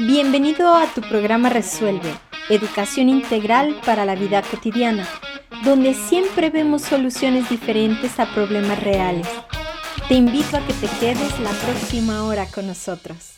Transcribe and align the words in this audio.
Bienvenido 0.00 0.76
a 0.76 0.86
tu 0.86 1.00
programa 1.00 1.48
Resuelve, 1.48 2.14
Educación 2.48 3.08
Integral 3.08 3.80
para 3.84 4.04
la 4.04 4.14
Vida 4.14 4.42
Cotidiana, 4.42 5.08
donde 5.64 5.92
siempre 5.92 6.50
vemos 6.50 6.82
soluciones 6.82 7.50
diferentes 7.50 8.20
a 8.20 8.32
problemas 8.32 8.80
reales. 8.80 9.26
Te 10.06 10.14
invito 10.14 10.56
a 10.56 10.60
que 10.64 10.72
te 10.74 10.86
quedes 11.00 11.40
la 11.40 11.50
próxima 11.50 12.22
hora 12.22 12.46
con 12.46 12.68
nosotros. 12.68 13.37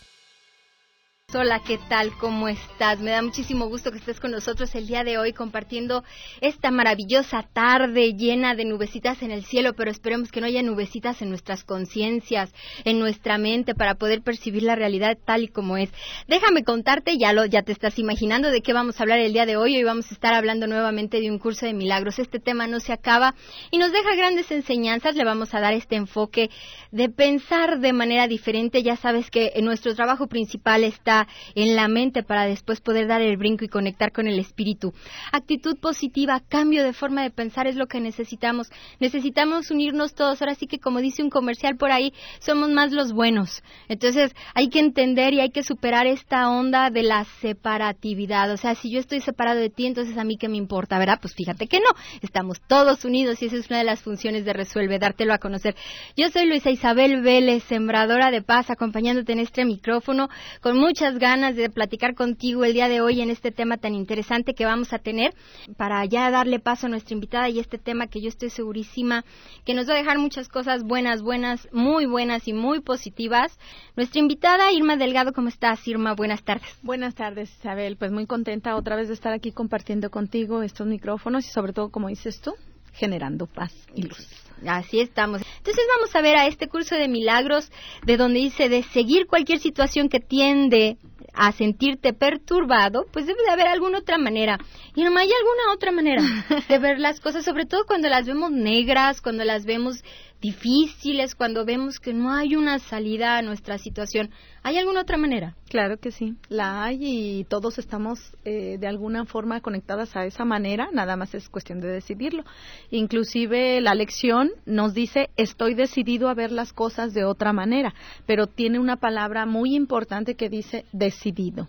Hola, 1.33 1.61
¿qué 1.65 1.79
tal? 1.89 2.11
¿Cómo 2.19 2.49
estás? 2.49 2.99
Me 2.99 3.13
da 3.13 3.23
muchísimo 3.23 3.69
gusto 3.69 3.93
que 3.93 3.99
estés 3.99 4.19
con 4.19 4.33
nosotros 4.33 4.75
el 4.75 4.89
día 4.89 5.05
de 5.05 5.17
hoy 5.17 5.33
compartiendo 5.33 6.03
esta 6.41 6.73
maravillosa 6.73 7.45
tarde 7.53 8.15
llena 8.15 8.57
de 8.57 8.65
nubecitas 8.65 9.23
en 9.23 9.31
el 9.31 9.45
cielo, 9.45 9.75
pero 9.75 9.93
esperemos 9.93 10.33
que 10.33 10.41
no 10.41 10.49
haya 10.49 10.61
nubecitas 10.65 11.23
en 11.23 11.29
nuestras 11.29 11.63
conciencias, 11.63 12.53
en 12.85 12.99
nuestra 12.99 13.39
mente 13.39 13.77
para 13.77 13.95
poder 13.95 14.23
percibir 14.23 14.65
la 14.65 14.75
realidad 14.75 15.17
tal 15.25 15.45
y 15.45 15.49
como 15.49 15.77
es. 15.77 15.91
Déjame 16.27 16.65
contarte, 16.65 17.17
ya 17.17 17.33
lo 17.33 17.47
ya 17.47 17.63
te 17.63 17.71
estás 17.71 18.01
imaginando 18.01 18.51
de 18.51 18.61
qué 18.61 18.73
vamos 18.73 18.99
a 18.99 19.05
hablar 19.05 19.21
el 19.21 19.33
día 19.33 19.47
de 19.47 19.57
hoy. 19.57 19.77
Hoy 19.77 19.85
vamos 19.85 20.11
a 20.11 20.15
estar 20.15 20.35
hablando 20.35 20.67
nuevamente 20.67 21.21
de 21.21 21.31
un 21.31 21.39
curso 21.39 21.65
de 21.65 21.75
milagros. 21.75 22.19
Este 22.19 22.41
tema 22.41 22.67
no 22.67 22.81
se 22.81 22.93
acaba 22.93 23.37
y 23.71 23.79
nos 23.79 23.93
deja 23.93 24.17
grandes 24.17 24.51
enseñanzas. 24.51 25.15
Le 25.15 25.25
vamos 25.25 25.55
a 25.55 25.61
dar 25.61 25.75
este 25.75 25.95
enfoque 25.95 26.51
de 26.91 27.09
pensar 27.09 27.79
de 27.79 27.93
manera 27.93 28.27
diferente. 28.27 28.83
Ya 28.83 28.97
sabes 28.97 29.31
que 29.31 29.53
nuestro 29.63 29.95
trabajo 29.95 30.27
principal 30.27 30.83
está 30.83 31.20
en 31.55 31.77
la 31.77 31.89
mente 31.89 32.23
para 32.23 32.47
después 32.47 32.81
poder 32.81 33.07
dar 33.07 33.21
el 33.21 33.37
brinco 33.37 33.65
y 33.65 33.69
conectar 33.69 34.13
con 34.13 34.29
el 34.29 34.39
espíritu. 34.39 34.93
Actitud 35.33 35.79
positiva, 35.79 36.41
cambio 36.49 36.85
de 36.85 36.93
forma 36.93 37.23
de 37.23 37.31
pensar 37.31 37.67
es 37.67 37.77
lo 37.77 37.87
que 37.87 38.01
necesitamos. 38.01 38.71
Necesitamos 38.99 39.71
unirnos 39.71 40.15
todos. 40.15 40.41
Ahora 40.41 40.55
sí 40.55 40.67
que 40.67 40.79
como 40.79 41.01
dice 41.01 41.23
un 41.23 41.31
comercial 41.31 41.77
por 41.77 41.91
ahí, 41.91 42.13
somos 42.41 42.71
más 42.71 42.93
los 42.93 43.13
buenos. 43.13 43.63
Entonces 43.89 44.35
hay 44.55 44.69
que 44.69 44.81
entender 44.81 45.35
y 45.35 45.41
hay 45.41 45.51
que 45.51 45.63
superar 45.63 46.07
esta 46.07 46.51
onda 46.51 46.91
de 46.91 47.03
la 47.03 47.25
separatividad. 47.41 48.51
O 48.53 48.57
sea, 48.57 48.75
si 48.75 48.91
yo 48.91 49.01
estoy 49.01 49.21
separado 49.21 49.61
de 49.61 49.71
ti, 49.71 49.87
entonces 49.87 50.17
a 50.17 50.25
mí 50.25 50.37
qué 50.37 50.49
me 50.49 50.57
importa, 50.57 50.99
¿verdad? 50.99 51.19
Pues 51.21 51.35
fíjate 51.35 51.67
que 51.67 51.79
no. 51.79 51.91
Estamos 52.23 52.61
todos 52.67 53.05
unidos 53.05 53.43
y 53.43 53.47
esa 53.47 53.57
es 53.57 53.69
una 53.69 53.79
de 53.79 53.85
las 53.85 54.03
funciones 54.03 54.45
de 54.45 54.53
Resuelve, 54.53 54.99
dártelo 54.99 55.35
a 55.35 55.39
conocer. 55.39 55.75
Yo 56.17 56.29
soy 56.29 56.47
Luisa 56.47 56.71
Isabel 56.71 57.23
Vélez, 57.23 57.65
sembradora 57.65 58.31
de 58.31 58.43
paz, 58.43 58.71
acompañándote 58.71 59.33
en 59.33 59.41
este 59.41 59.65
micrófono 59.65 60.29
con 60.61 60.79
muchas 60.79 61.10
ganas 61.19 61.57
de 61.57 61.71
platicar 61.71 62.15
contigo 62.15 62.65
el 62.65 62.73
día 62.73 62.89
de 62.89 63.01
hoy 63.01 63.21
en 63.21 63.31
este 63.31 63.51
tema 63.51 63.77
tan 63.77 63.95
interesante 63.95 64.55
que 64.55 64.65
vamos 64.65 64.93
a 64.93 64.99
tener 64.99 65.35
para 65.77 66.05
ya 66.05 66.31
darle 66.31 66.59
paso 66.59 66.87
a 66.87 66.91
nuestra 66.91 67.15
invitada 67.15 67.49
y 67.49 67.59
este 67.59 67.79
tema 67.79 68.07
que 68.07 68.21
yo 68.21 68.29
estoy 68.29 68.51
segurísima 68.51 69.25
que 69.65 69.75
nos 69.75 69.89
va 69.89 69.95
a 69.95 69.97
dejar 69.97 70.19
muchas 70.19 70.49
cosas 70.49 70.83
buenas, 70.83 71.23
buenas, 71.23 71.69
muy 71.73 72.07
buenas 72.07 72.49
y 72.49 72.53
muy 72.53 72.81
positivas. 72.81 73.59
Nuestra 73.97 74.21
invitada 74.21 74.73
Irma 74.73 74.97
Delgado, 74.97 75.33
¿cómo 75.33 75.49
estás 75.49 75.87
Irma? 75.87 76.15
Buenas 76.15 76.43
tardes. 76.43 76.79
Buenas 76.83 77.15
tardes 77.15 77.51
Isabel, 77.59 77.97
pues 77.97 78.11
muy 78.13 78.27
contenta 78.27 78.77
otra 78.77 78.97
vez 78.97 79.09
de 79.09 79.15
estar 79.15 79.33
aquí 79.33 79.53
compartiendo 79.53 80.11
contigo 80.11 80.63
estos 80.63 80.87
micrófonos 80.87 81.47
y 81.47 81.51
sobre 81.51 81.73
todo, 81.73 81.91
como 81.91 82.09
dices 82.09 82.41
tú, 82.41 82.55
generando 82.93 83.47
paz 83.47 83.73
y 83.95 84.03
luz. 84.03 84.40
Así 84.67 85.01
estamos. 85.01 85.43
Entonces 85.59 85.85
vamos 85.97 86.15
a 86.15 86.21
ver 86.21 86.37
a 86.37 86.47
este 86.47 86.69
curso 86.69 86.97
de 86.97 87.09
milagros 87.09 87.71
de 88.05 88.17
donde 88.17 88.41
dice 88.41 88.69
de 88.69 88.83
seguir 88.83 89.27
cualquier 89.27 89.59
situación 89.59 90.09
que 90.09 90.21
tiende 90.21 90.99
a 91.33 91.53
sentirte 91.53 92.13
perturbado, 92.13 93.07
pues 93.13 93.27
debe 93.27 93.43
de 93.43 93.51
haber 93.51 93.69
alguna 93.69 93.99
otra 93.99 94.19
manera. 94.19 94.59
Y 94.95 95.03
no 95.03 95.17
hay 95.19 95.31
alguna 95.33 95.73
otra 95.73 95.93
manera 95.93 96.23
de 96.69 96.79
ver 96.79 96.99
las 96.99 97.21
cosas, 97.21 97.45
sobre 97.45 97.67
todo 97.67 97.85
cuando 97.87 98.09
las 98.09 98.27
vemos 98.27 98.51
negras, 98.51 99.21
cuando 99.21 99.45
las 99.45 99.65
vemos 99.65 100.03
difíciles, 100.41 101.35
cuando 101.35 101.65
vemos 101.65 101.99
que 101.99 102.15
no 102.15 102.33
hay 102.33 102.57
una 102.57 102.79
salida 102.79 103.37
a 103.37 103.43
nuestra 103.43 103.79
situación. 103.79 104.31
¿Hay 104.63 104.79
alguna 104.79 105.03
otra 105.03 105.17
manera? 105.17 105.55
Claro 105.69 105.99
que 105.99 106.11
sí, 106.11 106.37
la 106.49 106.85
hay 106.85 106.99
y 107.03 107.45
todos 107.45 107.79
estamos 107.79 108.19
eh, 108.45 108.77
de 108.79 108.87
alguna 108.87 109.25
forma 109.25 109.61
conectadas 109.61 110.17
a 110.17 110.25
esa 110.25 110.45
manera, 110.45 110.89
nada 110.93 111.17
más 111.17 111.35
es 111.35 111.49
cuestión 111.49 111.81
de 111.81 111.89
decidirlo. 111.89 112.45
Inclusive 112.91 113.81
la 113.81 113.95
lección 113.95 114.51
nos 114.67 114.95
dice 114.95 115.31
estoy 115.37 115.75
decidido 115.75 116.29
a 116.29 116.35
ver 116.35 116.53
las 116.53 116.73
cosas 116.73 117.13
de 117.13 117.25
otra 117.25 117.53
manera, 117.53 117.95
pero 118.27 118.47
tiene 118.47 118.79
una 118.79 118.97
palabra 118.97 119.47
muy 119.47 119.75
importante 119.75 120.35
que 120.35 120.49
dice 120.49 120.85
decidido. 120.93 121.69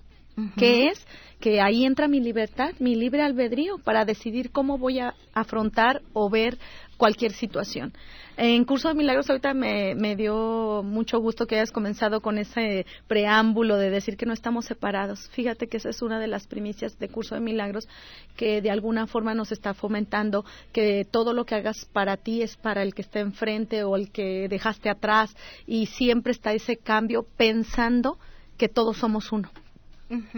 que 0.57 0.87
es 0.87 1.05
que 1.39 1.59
ahí 1.59 1.85
entra 1.85 2.07
mi 2.07 2.19
libertad, 2.19 2.71
mi 2.79 2.95
libre 2.95 3.21
albedrío 3.21 3.77
para 3.79 4.05
decidir 4.05 4.51
cómo 4.51 4.77
voy 4.77 4.99
a 4.99 5.13
afrontar 5.33 6.01
o 6.13 6.29
ver 6.29 6.57
cualquier 7.01 7.31
situación. 7.33 7.93
En 8.37 8.63
Curso 8.63 8.87
de 8.89 8.93
Milagros 8.93 9.27
ahorita 9.27 9.55
me, 9.55 9.95
me, 9.95 10.15
dio 10.15 10.83
mucho 10.83 11.17
gusto 11.17 11.47
que 11.47 11.55
hayas 11.55 11.71
comenzado 11.71 12.21
con 12.21 12.37
ese 12.37 12.85
preámbulo 13.07 13.77
de 13.77 13.89
decir 13.89 14.17
que 14.17 14.27
no 14.27 14.33
estamos 14.33 14.65
separados. 14.65 15.27
Fíjate 15.29 15.67
que 15.67 15.77
esa 15.77 15.89
es 15.89 16.03
una 16.03 16.19
de 16.19 16.27
las 16.27 16.45
primicias 16.45 16.99
de 16.99 17.09
Curso 17.09 17.33
de 17.33 17.41
Milagros 17.41 17.89
que 18.35 18.61
de 18.61 18.69
alguna 18.69 19.07
forma 19.07 19.33
nos 19.33 19.51
está 19.51 19.73
fomentando 19.73 20.45
que 20.73 21.03
todo 21.09 21.33
lo 21.33 21.43
que 21.45 21.55
hagas 21.55 21.85
para 21.91 22.17
ti 22.17 22.43
es 22.43 22.55
para 22.55 22.83
el 22.83 22.93
que 22.93 23.01
está 23.01 23.19
enfrente 23.19 23.83
o 23.83 23.95
el 23.95 24.11
que 24.11 24.47
dejaste 24.47 24.87
atrás 24.87 25.35
y 25.65 25.87
siempre 25.87 26.33
está 26.33 26.53
ese 26.53 26.77
cambio 26.77 27.25
pensando 27.35 28.19
que 28.59 28.69
todos 28.69 28.97
somos 28.97 29.31
uno. 29.31 29.49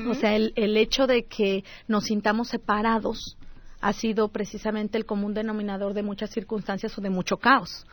O 0.08 0.14
sea, 0.14 0.34
el, 0.34 0.54
el 0.56 0.78
hecho 0.78 1.08
de 1.08 1.26
que 1.26 1.66
nos 1.90 2.06
sintamos 2.06 2.48
separados 2.48 3.36
ha 3.84 3.92
sido 3.92 4.30
precisamente 4.30 4.98
el 4.98 5.06
común 5.06 5.34
denominador 5.34 5.94
de 5.94 6.04
muchas 6.04 6.32
circunstancias 6.32 6.98
o 6.98 7.02
de 7.02 7.10
mucho 7.10 7.36
caos. 7.38 7.86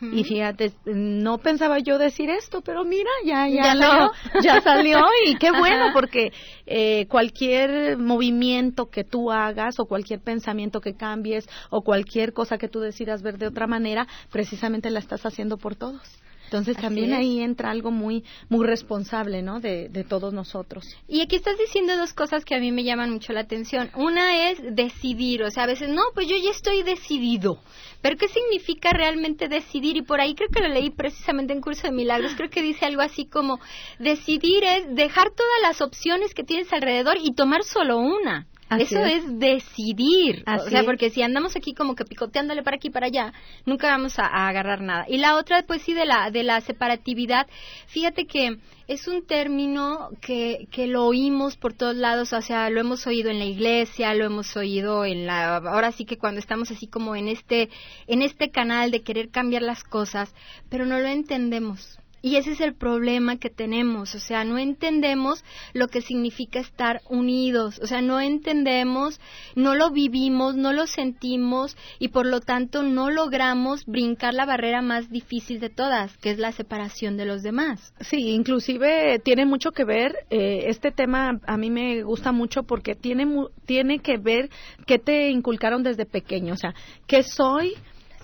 Y 0.00 0.24
fíjate, 0.24 0.72
no 0.86 1.36
pensaba 1.36 1.78
yo 1.78 1.98
decir 1.98 2.30
esto, 2.30 2.62
pero 2.62 2.86
mira, 2.86 3.10
ya, 3.22 3.46
ya, 3.46 3.64
salió, 3.74 4.12
ya 4.42 4.60
salió 4.62 4.98
y 5.26 5.36
qué 5.36 5.50
bueno, 5.50 5.88
porque 5.92 6.32
eh, 6.64 7.06
cualquier 7.08 7.98
movimiento 7.98 8.88
que 8.88 9.04
tú 9.04 9.30
hagas 9.30 9.78
o 9.78 9.84
cualquier 9.84 10.20
pensamiento 10.20 10.80
que 10.80 10.94
cambies 10.94 11.46
o 11.68 11.82
cualquier 11.82 12.32
cosa 12.32 12.56
que 12.56 12.68
tú 12.68 12.80
decidas 12.80 13.20
ver 13.20 13.36
de 13.36 13.48
otra 13.48 13.66
manera, 13.66 14.06
precisamente 14.32 14.88
la 14.88 15.00
estás 15.00 15.26
haciendo 15.26 15.58
por 15.58 15.76
todos. 15.76 16.00
Entonces 16.44 16.76
también 16.76 17.12
ahí 17.12 17.40
entra 17.40 17.70
algo 17.70 17.90
muy 17.90 18.24
muy 18.48 18.66
responsable, 18.66 19.42
¿no? 19.42 19.60
De, 19.60 19.88
de, 19.88 20.04
todos 20.04 20.32
nosotros. 20.32 20.96
Y 21.08 21.20
aquí 21.20 21.36
estás 21.36 21.58
diciendo 21.58 21.96
dos 21.96 22.12
cosas 22.12 22.44
que 22.44 22.54
a 22.54 22.60
mí 22.60 22.70
me 22.70 22.84
llaman 22.84 23.10
mucho 23.10 23.32
la 23.32 23.40
atención. 23.40 23.90
Una 23.96 24.50
es 24.50 24.58
decidir, 24.74 25.42
o 25.42 25.50
sea, 25.50 25.64
a 25.64 25.66
veces 25.66 25.88
no, 25.88 26.02
pues 26.14 26.28
yo 26.28 26.36
ya 26.36 26.50
estoy 26.50 26.82
decidido. 26.82 27.58
Pero 28.02 28.16
¿qué 28.16 28.28
significa 28.28 28.92
realmente 28.92 29.48
decidir? 29.48 29.96
Y 29.96 30.02
por 30.02 30.20
ahí 30.20 30.34
creo 30.34 30.48
que 30.50 30.60
lo 30.60 30.68
leí 30.68 30.90
precisamente 30.90 31.52
en 31.52 31.60
Curso 31.60 31.88
de 31.88 31.92
Milagros, 31.92 32.34
creo 32.36 32.50
que 32.50 32.62
dice 32.62 32.84
algo 32.84 33.00
así 33.00 33.24
como 33.24 33.60
decidir 33.98 34.62
es 34.64 34.94
dejar 34.94 35.30
todas 35.30 35.62
las 35.62 35.80
opciones 35.80 36.34
que 36.34 36.44
tienes 36.44 36.72
alrededor 36.72 37.16
y 37.20 37.34
tomar 37.34 37.64
solo 37.64 37.98
una. 37.98 38.46
Eso 38.70 39.04
es, 39.04 39.38
decidir. 39.38 40.44
o 40.46 40.68
sea, 40.68 40.84
porque 40.84 41.10
si 41.10 41.22
andamos 41.22 41.54
aquí 41.56 41.74
como 41.74 41.94
que 41.94 42.04
picoteándole 42.04 42.62
para 42.62 42.76
aquí 42.76 42.88
y 42.88 42.90
para 42.90 43.06
allá, 43.06 43.32
nunca 43.66 43.88
vamos 43.88 44.18
a, 44.18 44.26
agarrar 44.48 44.80
nada. 44.80 45.04
Y 45.08 45.18
la 45.18 45.36
otra, 45.36 45.64
pues 45.66 45.82
sí, 45.82 45.92
de 45.92 46.06
la, 46.06 46.30
de 46.30 46.42
la 46.42 46.60
separatividad. 46.60 47.46
Fíjate 47.86 48.26
que 48.26 48.58
es 48.88 49.08
un 49.08 49.26
término 49.26 50.10
que, 50.20 50.66
que 50.70 50.86
lo 50.86 51.06
oímos 51.06 51.56
por 51.56 51.72
todos 51.72 51.96
lados, 51.96 52.32
o 52.32 52.42
sea, 52.42 52.68
lo 52.70 52.80
hemos 52.80 53.06
oído 53.06 53.30
en 53.30 53.38
la 53.38 53.46
iglesia, 53.46 54.14
lo 54.14 54.24
hemos 54.24 54.56
oído 54.56 55.04
en 55.04 55.26
la, 55.26 55.56
ahora 55.56 55.92
sí 55.92 56.04
que 56.04 56.18
cuando 56.18 56.40
estamos 56.40 56.70
así 56.70 56.86
como 56.86 57.16
en 57.16 57.28
este, 57.28 57.70
en 58.06 58.22
este 58.22 58.50
canal 58.50 58.90
de 58.90 59.02
querer 59.02 59.30
cambiar 59.30 59.62
las 59.62 59.84
cosas, 59.84 60.34
pero 60.68 60.84
no 60.84 60.98
lo 60.98 61.08
entendemos. 61.08 61.98
Y 62.24 62.36
ese 62.36 62.52
es 62.52 62.60
el 62.62 62.72
problema 62.72 63.36
que 63.36 63.50
tenemos, 63.50 64.14
o 64.14 64.18
sea, 64.18 64.44
no 64.44 64.56
entendemos 64.56 65.44
lo 65.74 65.88
que 65.88 66.00
significa 66.00 66.58
estar 66.58 67.02
unidos, 67.10 67.78
o 67.82 67.86
sea, 67.86 68.00
no 68.00 68.18
entendemos, 68.18 69.20
no 69.56 69.74
lo 69.74 69.90
vivimos, 69.90 70.56
no 70.56 70.72
lo 70.72 70.86
sentimos 70.86 71.76
y 71.98 72.08
por 72.08 72.24
lo 72.24 72.40
tanto 72.40 72.82
no 72.82 73.10
logramos 73.10 73.84
brincar 73.84 74.32
la 74.32 74.46
barrera 74.46 74.80
más 74.80 75.10
difícil 75.10 75.60
de 75.60 75.68
todas, 75.68 76.16
que 76.16 76.30
es 76.30 76.38
la 76.38 76.52
separación 76.52 77.18
de 77.18 77.26
los 77.26 77.42
demás. 77.42 77.92
Sí, 78.00 78.30
inclusive 78.30 79.18
tiene 79.18 79.44
mucho 79.44 79.72
que 79.72 79.84
ver, 79.84 80.24
eh, 80.30 80.64
este 80.68 80.92
tema 80.92 81.38
a 81.46 81.58
mí 81.58 81.70
me 81.70 82.04
gusta 82.04 82.32
mucho 82.32 82.62
porque 82.62 82.94
tiene, 82.94 83.26
tiene 83.66 83.98
que 83.98 84.16
ver 84.16 84.48
qué 84.86 84.98
te 84.98 85.28
inculcaron 85.28 85.82
desde 85.82 86.06
pequeño, 86.06 86.54
o 86.54 86.56
sea, 86.56 86.74
que 87.06 87.22
soy, 87.22 87.74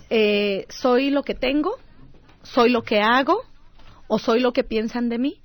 eh, 0.09 0.65
soy 0.69 1.11
lo 1.11 1.21
que 1.21 1.35
tengo, 1.35 1.75
soy 2.41 2.71
lo 2.71 2.81
que 2.81 2.99
hago, 2.99 3.43
o 4.13 4.19
soy 4.19 4.41
lo 4.41 4.51
que 4.51 4.65
piensan 4.65 5.07
de 5.07 5.17
mí. 5.17 5.39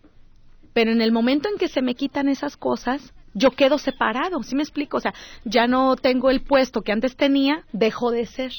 Pero 0.73 0.91
en 0.91 1.01
el 1.01 1.13
momento 1.13 1.49
en 1.49 1.57
que 1.57 1.69
se 1.69 1.83
me 1.83 1.95
quitan 1.95 2.29
esas 2.29 2.57
cosas, 2.57 3.15
yo 3.33 3.53
quedo 3.53 3.79
separado, 3.79 4.43
¿sí 4.43 4.57
me 4.57 4.65
explico? 4.65 4.97
O 4.97 5.01
sea, 5.01 5.15
ya 5.45 5.69
no 5.69 5.95
tengo 5.95 6.31
el 6.31 6.43
puesto 6.43 6.83
que 6.83 6.91
antes 6.91 7.15
tenía, 7.15 7.65
dejo 7.73 8.11
de 8.11 8.27
ser. 8.27 8.51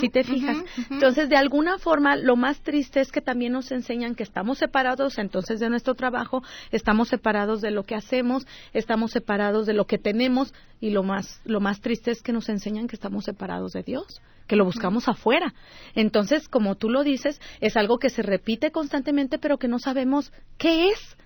si 0.00 0.08
te 0.08 0.24
fijas. 0.24 0.56
Entonces, 0.90 1.28
de 1.28 1.36
alguna 1.36 1.78
forma, 1.78 2.16
lo 2.16 2.34
más 2.34 2.62
triste 2.62 3.00
es 3.00 3.12
que 3.12 3.20
también 3.20 3.52
nos 3.52 3.70
enseñan 3.70 4.16
que 4.16 4.24
estamos 4.24 4.58
separados 4.58 5.18
entonces 5.18 5.60
de 5.60 5.70
nuestro 5.70 5.94
trabajo, 5.94 6.42
estamos 6.72 7.08
separados 7.08 7.60
de 7.60 7.70
lo 7.70 7.84
que 7.84 7.94
hacemos, 7.94 8.44
estamos 8.72 9.12
separados 9.12 9.66
de 9.66 9.74
lo 9.74 9.84
que 9.84 9.98
tenemos 9.98 10.52
y 10.80 10.90
lo 10.90 11.04
más, 11.04 11.40
lo 11.44 11.60
más 11.60 11.80
triste 11.80 12.10
es 12.10 12.22
que 12.22 12.32
nos 12.32 12.48
enseñan 12.48 12.88
que 12.88 12.96
estamos 12.96 13.24
separados 13.24 13.72
de 13.72 13.84
Dios 13.84 14.20
que 14.46 14.56
lo 14.56 14.64
buscamos 14.64 15.08
afuera. 15.08 15.54
Entonces, 15.94 16.48
como 16.48 16.76
tú 16.76 16.90
lo 16.90 17.02
dices, 17.04 17.40
es 17.60 17.76
algo 17.76 17.98
que 17.98 18.10
se 18.10 18.22
repite 18.22 18.70
constantemente, 18.70 19.38
pero 19.38 19.58
que 19.58 19.68
no 19.68 19.78
sabemos 19.78 20.32
qué 20.58 20.88
es. 20.88 21.16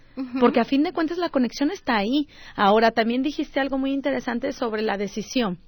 porque 0.40 0.60
a 0.60 0.64
fin 0.64 0.82
de 0.82 0.94
cuentas 0.94 1.18
la 1.18 1.28
conexión 1.28 1.70
está 1.70 1.96
ahí. 1.96 2.28
Ahora, 2.54 2.90
también 2.90 3.22
dijiste 3.22 3.60
algo 3.60 3.76
muy 3.76 3.92
interesante 3.92 4.52
sobre 4.52 4.82
la 4.82 4.96
decisión. 4.96 5.58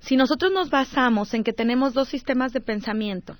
Si 0.00 0.16
nosotros 0.16 0.52
nos 0.52 0.70
basamos 0.70 1.34
en 1.34 1.44
que 1.44 1.52
tenemos 1.52 1.94
dos 1.94 2.08
sistemas 2.08 2.52
de 2.52 2.60
pensamiento, 2.60 3.36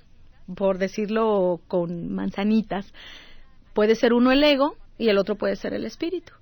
por 0.55 0.77
decirlo 0.77 1.61
con 1.67 2.11
manzanitas, 2.13 2.91
puede 3.73 3.95
ser 3.95 4.13
uno 4.13 4.31
el 4.31 4.43
ego 4.43 4.75
y 4.97 5.09
el 5.09 5.17
otro 5.17 5.35
puede 5.35 5.55
ser 5.55 5.73
el 5.73 5.85
espíritu. 5.85 6.33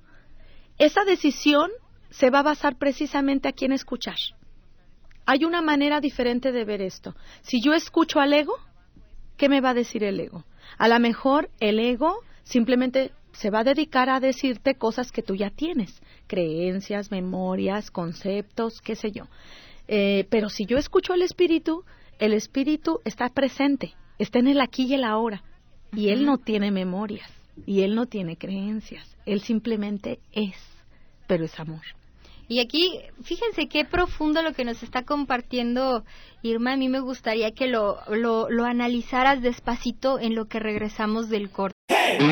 Esa 0.78 1.04
decisión 1.04 1.70
se 2.10 2.30
va 2.30 2.40
a 2.40 2.44
basar 2.44 2.78
precisamente 2.78 3.48
a 3.48 3.54
quién 3.54 3.72
escuchar. 3.72 4.16
Hay 5.30 5.44
una 5.44 5.62
manera 5.62 6.00
diferente 6.00 6.54
de 6.54 6.64
ver 6.64 6.82
esto. 6.82 7.14
Si 7.42 7.62
yo 7.62 7.74
escucho 7.74 8.22
al 8.22 8.32
ego, 8.32 8.54
¿qué 9.36 9.50
me 9.50 9.60
va 9.60 9.72
a 9.72 9.74
decir 9.74 10.06
el 10.06 10.22
ego? 10.22 10.46
A 10.78 10.88
lo 10.88 10.98
mejor 11.02 11.50
el 11.60 11.80
ego 11.80 12.22
simplemente 12.44 13.12
se 13.34 13.50
va 13.50 13.60
a 13.60 13.64
dedicar 13.66 14.10
a 14.10 14.22
decirte 14.22 14.76
cosas 14.76 15.12
que 15.12 15.22
tú 15.22 15.36
ya 15.36 15.50
tienes, 15.50 16.02
creencias, 16.28 17.12
memorias, 17.12 17.92
conceptos, 17.92 18.80
qué 18.80 18.96
sé 18.96 19.12
yo. 19.12 19.26
Eh, 19.90 20.26
pero 20.30 20.48
si 20.48 20.66
yo 20.66 20.78
escucho 20.78 21.12
al 21.12 21.22
espíritu, 21.22 21.84
el 22.20 22.32
espíritu 22.32 23.02
está 23.04 23.28
presente, 23.28 23.96
está 24.20 24.40
en 24.40 24.48
el 24.48 24.62
aquí 24.62 24.86
y 24.86 24.94
el 24.94 25.04
ahora, 25.04 25.44
y 25.94 26.08
él 26.08 26.26
no 26.26 26.38
tiene 26.38 26.72
memorias, 26.72 27.30
y 27.66 27.82
él 27.82 27.96
no 27.96 28.06
tiene 28.06 28.38
creencias, 28.38 29.18
él 29.26 29.42
simplemente 29.42 30.20
es, 30.32 30.56
pero 31.28 31.44
es 31.44 31.60
amor. 31.60 31.97
Y 32.48 32.60
aquí, 32.60 33.00
fíjense 33.24 33.68
qué 33.68 33.84
profundo 33.84 34.42
lo 34.42 34.54
que 34.54 34.64
nos 34.64 34.84
está 34.84 35.04
compartiendo 35.04 36.06
Irma. 36.42 36.74
A 36.74 36.78
mí 36.78 36.88
me 36.88 37.02
gustaría 37.02 37.52
que 37.52 37.68
lo, 37.68 38.00
lo, 38.10 38.64
analizaras 38.64 39.42
despacito 39.42 40.20
en 40.20 40.36
lo 40.36 40.46
que 40.46 40.60
regresamos 40.60 41.30
del 41.30 41.50
corte. 41.50 41.76
¿Tú 42.20 42.26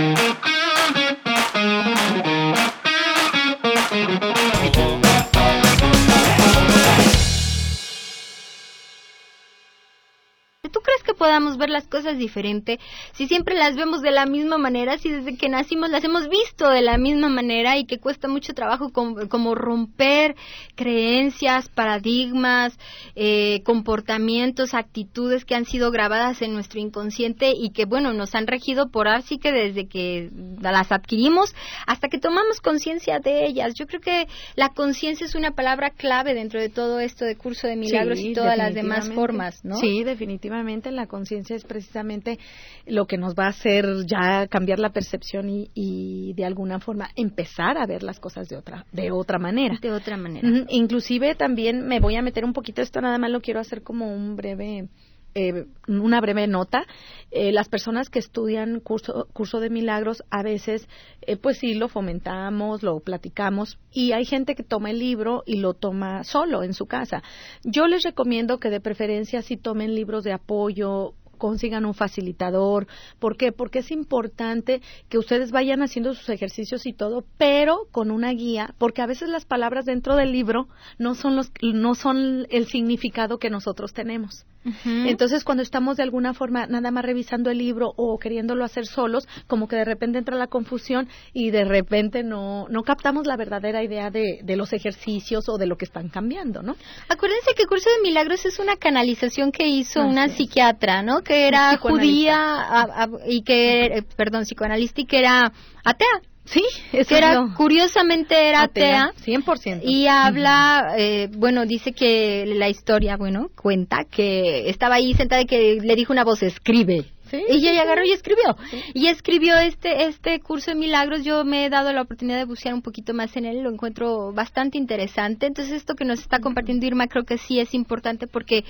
podamos 11.25 11.57
ver 11.57 11.71
las 11.71 11.87
cosas 11.87 12.19
diferente 12.19 12.79
si 13.13 13.25
siempre 13.25 13.55
las 13.55 13.75
vemos 13.75 14.03
de 14.03 14.11
la 14.11 14.27
misma 14.27 14.59
manera, 14.59 14.99
si 14.99 15.09
desde 15.09 15.35
que 15.37 15.49
nacimos 15.49 15.89
las 15.89 16.03
hemos 16.03 16.29
visto 16.29 16.69
de 16.69 16.83
la 16.83 16.99
misma 16.99 17.29
manera 17.29 17.79
y 17.79 17.85
que 17.85 17.97
cuesta 17.97 18.27
mucho 18.27 18.53
trabajo 18.53 18.91
como, 18.91 19.55
romper 19.55 20.35
creencias, 20.75 21.67
paradigmas, 21.69 22.77
eh, 23.15 23.63
comportamientos, 23.63 24.75
actitudes 24.75 25.45
que 25.45 25.55
han 25.55 25.65
sido 25.65 25.89
grabadas 25.89 26.43
en 26.43 26.53
nuestro 26.53 26.79
inconsciente 26.79 27.53
y 27.55 27.71
que, 27.71 27.85
bueno, 27.85 28.13
nos 28.13 28.35
han 28.35 28.45
regido 28.45 28.89
por 28.91 29.07
así 29.07 29.39
que 29.39 29.51
desde 29.51 29.87
que 29.87 30.29
las 30.61 30.91
adquirimos 30.91 31.55
hasta 31.87 32.07
que 32.07 32.19
tomamos 32.19 32.61
conciencia 32.61 33.17
de 33.17 33.47
ellas? 33.47 33.73
Yo 33.73 33.87
creo 33.87 34.01
que 34.01 34.27
la 34.55 34.69
conciencia 34.69 35.25
es 35.25 35.33
una 35.33 35.51
palabra 35.51 35.89
clave 35.89 36.35
dentro 36.35 36.61
de 36.61 36.69
todo 36.69 36.99
esto 36.99 37.25
de 37.25 37.35
curso 37.35 37.65
de 37.67 37.77
milagros 37.77 38.19
y 38.19 38.33
todas 38.33 38.57
las 38.57 38.75
demás 38.75 39.09
formas, 39.09 39.65
¿no? 39.65 39.77
Sí, 39.77 40.03
definitivamente 40.03 40.91
la 40.91 41.07
conciencia 41.15 41.55
es 41.55 41.63
precisamente 41.63 42.37
lo 42.85 43.07
que 43.07 43.17
nos 43.17 43.35
va 43.35 43.45
a 43.45 43.49
hacer 43.55 43.85
ya 44.05 44.47
cambiar 44.47 44.79
la 44.79 44.89
percepción 44.89 45.47
y, 45.49 46.33
de 46.35 46.43
alguna 46.43 46.81
forma 46.81 47.09
empezar 47.15 47.77
a 47.77 47.85
ver 47.85 48.03
las 48.03 48.19
cosas 48.19 48.49
de 48.49 48.57
otra 48.57 48.85
de 48.91 49.11
otra 49.11 49.39
manera. 49.39 49.77
De 49.81 49.91
otra 49.91 50.17
manera. 50.17 50.65
Inclusive 50.67 51.35
también 51.35 51.87
me 51.87 52.01
voy 52.01 52.17
a 52.17 52.21
meter 52.21 52.43
un 52.43 52.51
poquito 52.51 52.81
esto 52.81 52.99
nada 52.99 53.17
más 53.17 53.31
lo 53.31 53.39
quiero 53.39 53.61
hacer 53.61 53.81
como 53.81 54.13
un 54.13 54.35
breve 54.35 54.89
eh, 55.35 55.65
una 55.87 56.21
breve 56.21 56.47
nota. 56.47 56.87
Eh, 57.29 57.51
las 57.51 57.67
personas 57.67 58.09
que 58.09 58.19
estudian 58.19 58.79
curso, 58.79 59.27
curso 59.33 59.59
de 59.59 59.69
milagros, 59.69 60.23
a 60.29 60.41
veces, 60.41 60.87
eh, 61.21 61.35
pues 61.35 61.57
sí, 61.59 61.73
lo 61.73 61.89
fomentamos, 61.89 62.81
lo 62.81 63.01
platicamos, 63.01 63.77
y 63.91 64.13
hay 64.13 64.23
gente 64.23 64.55
que 64.55 64.63
toma 64.63 64.91
el 64.91 64.99
libro 64.99 65.43
y 65.45 65.57
lo 65.57 65.73
toma 65.73 66.23
solo 66.23 66.63
en 66.63 66.73
su 66.73 66.85
casa. 66.85 67.21
Yo 67.63 67.87
les 67.87 68.03
recomiendo 68.03 68.59
que 68.59 68.69
de 68.69 68.79
preferencia 68.79 69.41
si 69.41 69.57
tomen 69.57 69.93
libros 69.93 70.23
de 70.23 70.31
apoyo, 70.31 71.13
consigan 71.37 71.85
un 71.85 71.93
facilitador. 71.93 72.87
¿Por 73.19 73.35
qué? 73.35 73.51
Porque 73.51 73.79
es 73.79 73.91
importante 73.91 74.81
que 75.09 75.17
ustedes 75.17 75.51
vayan 75.51 75.81
haciendo 75.81 76.13
sus 76.13 76.29
ejercicios 76.29 76.85
y 76.85 76.93
todo, 76.93 77.25
pero 77.37 77.87
con 77.91 78.09
una 78.09 78.31
guía, 78.31 78.73
porque 78.77 79.01
a 79.01 79.07
veces 79.07 79.27
las 79.27 79.45
palabras 79.45 79.83
dentro 79.83 80.15
del 80.15 80.31
libro 80.31 80.69
no 80.97 81.13
son 81.13 81.35
los 81.35 81.51
no 81.61 81.93
son 81.95 82.47
el 82.49 82.67
significado 82.67 83.37
que 83.37 83.49
nosotros 83.49 83.91
tenemos. 83.93 84.45
Entonces, 84.85 85.43
cuando 85.43 85.63
estamos 85.63 85.97
de 85.97 86.03
alguna 86.03 86.33
forma 86.33 86.65
nada 86.67 86.91
más 86.91 87.05
revisando 87.05 87.51
el 87.51 87.57
libro 87.57 87.93
o 87.95 88.17
queriéndolo 88.17 88.63
hacer 88.63 88.85
solos, 88.85 89.27
como 89.47 89.67
que 89.67 89.75
de 89.75 89.85
repente 89.85 90.17
entra 90.17 90.35
la 90.35 90.47
confusión 90.47 91.07
y 91.33 91.51
de 91.51 91.65
repente 91.65 92.23
no, 92.23 92.67
no 92.69 92.83
captamos 92.83 93.27
la 93.27 93.37
verdadera 93.37 93.83
idea 93.83 94.09
de, 94.09 94.39
de 94.43 94.55
los 94.55 94.73
ejercicios 94.73 95.47
o 95.49 95.57
de 95.57 95.67
lo 95.67 95.77
que 95.77 95.85
están 95.85 96.09
cambiando, 96.09 96.61
¿no? 96.61 96.75
Acuérdense 97.09 97.53
que 97.55 97.65
Curso 97.65 97.89
de 97.89 98.01
Milagros 98.01 98.45
es 98.45 98.59
una 98.59 98.75
canalización 98.75 99.51
que 99.51 99.67
hizo 99.67 100.01
una 100.01 100.29
psiquiatra, 100.29 101.01
¿no? 101.01 101.21
Que 101.21 101.47
era 101.47 101.77
judía 101.77 103.07
y 103.27 103.43
que, 103.43 103.85
eh, 103.85 104.03
perdón, 104.15 104.43
psicoanalista 104.43 105.01
y 105.01 105.05
que 105.05 105.19
era 105.19 105.51
atea. 105.83 106.21
Sí, 106.45 106.63
que 106.91 107.17
era, 107.17 107.53
curiosamente 107.57 108.49
era 108.49 108.63
atea, 108.63 109.13
cien 109.17 109.43
100%. 109.43 109.81
Y 109.83 110.07
habla, 110.07 110.93
eh, 110.97 111.27
bueno, 111.35 111.65
dice 111.65 111.91
que 111.91 112.45
la 112.45 112.69
historia, 112.69 113.17
bueno, 113.17 113.49
cuenta 113.55 114.05
que 114.05 114.69
estaba 114.69 114.95
ahí 114.95 115.13
sentada 115.15 115.41
y 115.41 115.45
que 115.45 115.79
le 115.81 115.95
dijo 115.95 116.13
una 116.13 116.23
voz, 116.23 116.43
escribe 116.43 117.05
y 117.31 117.67
ella 117.67 117.81
agarró 117.81 118.03
y 118.05 118.11
escribió. 118.11 118.55
Y 118.93 119.07
escribió 119.07 119.57
este, 119.57 120.05
este 120.05 120.39
curso 120.39 120.71
de 120.71 120.75
milagros. 120.75 121.23
Yo 121.23 121.43
me 121.43 121.65
he 121.65 121.69
dado 121.69 121.93
la 121.93 122.01
oportunidad 122.01 122.37
de 122.37 122.45
buscar 122.45 122.73
un 122.73 122.81
poquito 122.81 123.13
más 123.13 123.35
en 123.35 123.45
él. 123.45 123.61
Lo 123.61 123.71
encuentro 123.71 124.33
bastante 124.33 124.77
interesante. 124.77 125.47
Entonces, 125.47 125.73
esto 125.73 125.95
que 125.95 126.05
nos 126.05 126.19
está 126.19 126.39
compartiendo 126.39 126.85
Irma 126.85 127.07
creo 127.07 127.23
que 127.23 127.37
sí 127.37 127.59
es 127.59 127.73
importante 127.73 128.27
porque 128.27 128.63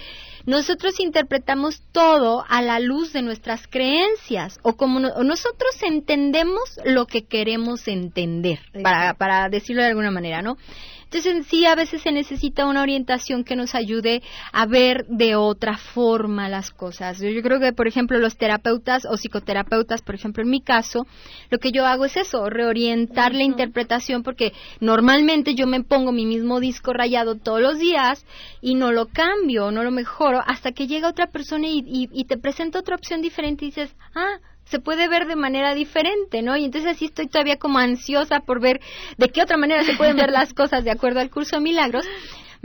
nosotros 0.45 0.99
interpretamos 0.99 1.81
todo 1.91 2.43
a 2.47 2.61
la 2.61 2.79
luz 2.79 3.13
de 3.13 3.21
nuestras 3.21 3.67
creencias 3.67 4.59
o 4.61 4.73
como 4.73 4.99
nosotros 4.99 5.81
entendemos 5.81 6.79
lo 6.83 7.05
que 7.05 7.23
queremos 7.23 7.87
entender, 7.87 8.59
para, 8.83 9.13
para 9.15 9.49
decirlo 9.49 9.81
de 9.81 9.89
alguna 9.89 10.11
manera, 10.11 10.41
¿no? 10.41 10.57
Entonces, 11.15 11.47
sí, 11.47 11.65
a 11.65 11.75
veces 11.75 12.01
se 12.01 12.11
necesita 12.11 12.65
una 12.65 12.81
orientación 12.81 13.45
que 13.45 13.55
nos 13.55 13.73
ayude 13.73 14.21
a 14.51 14.65
ver 14.65 15.05
de 15.07 15.37
otra 15.37 15.77
forma 15.77 16.49
las 16.49 16.71
cosas. 16.71 17.21
Yo, 17.21 17.41
creo 17.41 17.61
que, 17.61 17.71
por 17.71 17.87
ejemplo, 17.87 18.19
los 18.19 18.35
terapeutas 18.35 19.05
o 19.05 19.15
psicoterapeutas, 19.15 20.01
por 20.01 20.15
ejemplo, 20.15 20.43
en 20.43 20.49
mi 20.49 20.59
caso, 20.59 21.07
lo 21.49 21.57
que 21.59 21.71
yo 21.71 21.85
hago 21.85 22.03
es 22.03 22.17
eso, 22.17 22.49
reorientar 22.49 23.33
la 23.33 23.43
interpretación, 23.43 24.23
porque 24.23 24.51
normalmente 24.81 25.55
yo 25.55 25.67
me 25.67 25.81
pongo 25.85 26.11
mi 26.11 26.25
mismo 26.25 26.59
disco 26.59 26.91
rayado 26.91 27.35
todos 27.35 27.61
los 27.61 27.79
días 27.79 28.25
y 28.59 28.75
no 28.75 28.91
lo 28.91 29.05
cambio, 29.05 29.71
no 29.71 29.83
lo 29.85 29.91
mejoro, 29.91 30.41
hasta 30.45 30.73
que 30.73 30.85
llega 30.85 31.07
otra 31.07 31.27
persona 31.27 31.69
y, 31.69 32.09
y 32.11 32.25
te 32.25 32.37
presenta 32.37 32.79
otra 32.79 32.97
opción 32.97 33.21
diferente 33.21 33.63
y 33.63 33.69
dices, 33.69 33.95
ah, 34.15 34.39
se 34.65 34.79
puede 34.79 35.07
ver 35.07 35.27
de 35.27 35.35
manera 35.35 35.73
diferente, 35.73 36.41
¿no? 36.41 36.57
Y 36.57 36.65
entonces 36.65 36.91
así 36.91 37.05
estoy 37.05 37.27
todavía 37.27 37.57
como 37.57 37.79
ansiosa 37.79 38.39
por 38.41 38.59
ver 38.59 38.81
de 39.17 39.29
qué 39.29 39.41
otra 39.41 39.57
manera 39.57 39.83
se 39.83 39.95
pueden 39.95 40.17
ver 40.17 40.31
las 40.31 40.53
cosas 40.53 40.83
de 40.83 40.91
acuerdo 40.91 41.19
al 41.19 41.29
curso 41.29 41.57
de 41.57 41.61
milagros. 41.61 42.05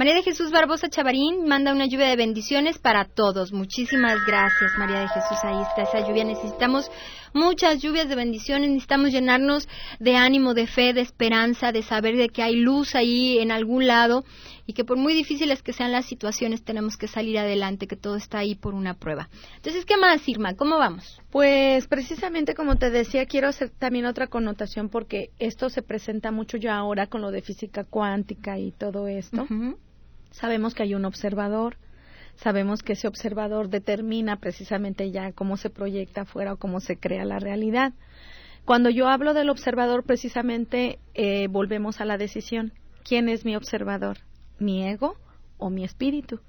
María 0.00 0.14
de 0.14 0.22
Jesús 0.22 0.50
Barbosa 0.50 0.88
Chavarín 0.88 1.46
manda 1.46 1.74
una 1.74 1.84
lluvia 1.84 2.06
de 2.08 2.16
bendiciones 2.16 2.78
para 2.78 3.04
todos. 3.04 3.52
Muchísimas 3.52 4.16
gracias, 4.26 4.70
María 4.78 5.00
de 5.00 5.08
Jesús. 5.08 5.36
Ahí 5.42 5.60
está 5.60 5.82
esa 5.82 6.08
lluvia. 6.08 6.24
Necesitamos 6.24 6.90
muchas 7.34 7.82
lluvias 7.82 8.08
de 8.08 8.14
bendiciones. 8.14 8.70
Necesitamos 8.70 9.10
llenarnos 9.10 9.68
de 9.98 10.16
ánimo, 10.16 10.54
de 10.54 10.66
fe, 10.66 10.94
de 10.94 11.02
esperanza, 11.02 11.70
de 11.70 11.82
saber 11.82 12.16
de 12.16 12.30
que 12.30 12.42
hay 12.42 12.56
luz 12.56 12.94
ahí 12.94 13.40
en 13.40 13.52
algún 13.52 13.86
lado 13.86 14.24
y 14.70 14.72
que 14.72 14.84
por 14.84 14.96
muy 14.96 15.14
difíciles 15.14 15.64
que 15.64 15.72
sean 15.72 15.90
las 15.90 16.06
situaciones 16.06 16.62
tenemos 16.62 16.96
que 16.96 17.08
salir 17.08 17.36
adelante, 17.38 17.88
que 17.88 17.96
todo 17.96 18.14
está 18.14 18.38
ahí 18.38 18.54
por 18.54 18.72
una 18.74 18.94
prueba. 18.94 19.28
Entonces, 19.56 19.84
¿qué 19.84 19.96
más, 19.96 20.28
Irma? 20.28 20.54
¿Cómo 20.54 20.78
vamos? 20.78 21.20
Pues 21.30 21.88
precisamente 21.88 22.54
como 22.54 22.76
te 22.76 22.88
decía, 22.90 23.26
quiero 23.26 23.48
hacer 23.48 23.70
también 23.70 24.06
otra 24.06 24.28
connotación 24.28 24.88
porque 24.88 25.30
esto 25.40 25.70
se 25.70 25.82
presenta 25.82 26.30
mucho 26.30 26.56
ya 26.56 26.76
ahora 26.76 27.08
con 27.08 27.20
lo 27.20 27.32
de 27.32 27.42
física 27.42 27.82
cuántica 27.82 28.60
y 28.60 28.70
todo 28.70 29.08
esto. 29.08 29.44
Sabemos 30.30 30.74
que 30.74 30.84
hay 30.84 30.94
un 30.94 31.04
observador, 31.04 31.76
sabemos 32.36 32.84
que 32.84 32.92
ese 32.92 33.08
observador 33.08 33.70
determina 33.70 34.36
precisamente 34.36 35.10
ya 35.10 35.32
cómo 35.32 35.56
se 35.56 35.70
proyecta 35.70 36.20
afuera 36.20 36.52
o 36.52 36.58
cómo 36.58 36.78
se 36.78 36.96
crea 36.96 37.24
la 37.24 37.40
realidad. 37.40 37.92
Cuando 38.64 38.88
yo 38.88 39.08
hablo 39.08 39.34
del 39.34 39.50
observador, 39.50 40.04
precisamente 40.04 41.00
eh, 41.14 41.48
volvemos 41.48 42.00
a 42.00 42.04
la 42.04 42.18
decisión. 42.18 42.72
¿Quién 43.02 43.28
es 43.28 43.44
mi 43.44 43.56
observador? 43.56 44.18
Mi 44.60 44.86
ego 44.86 45.16
o 45.58 45.70
mi 45.70 45.84
espíritu. 45.84 46.40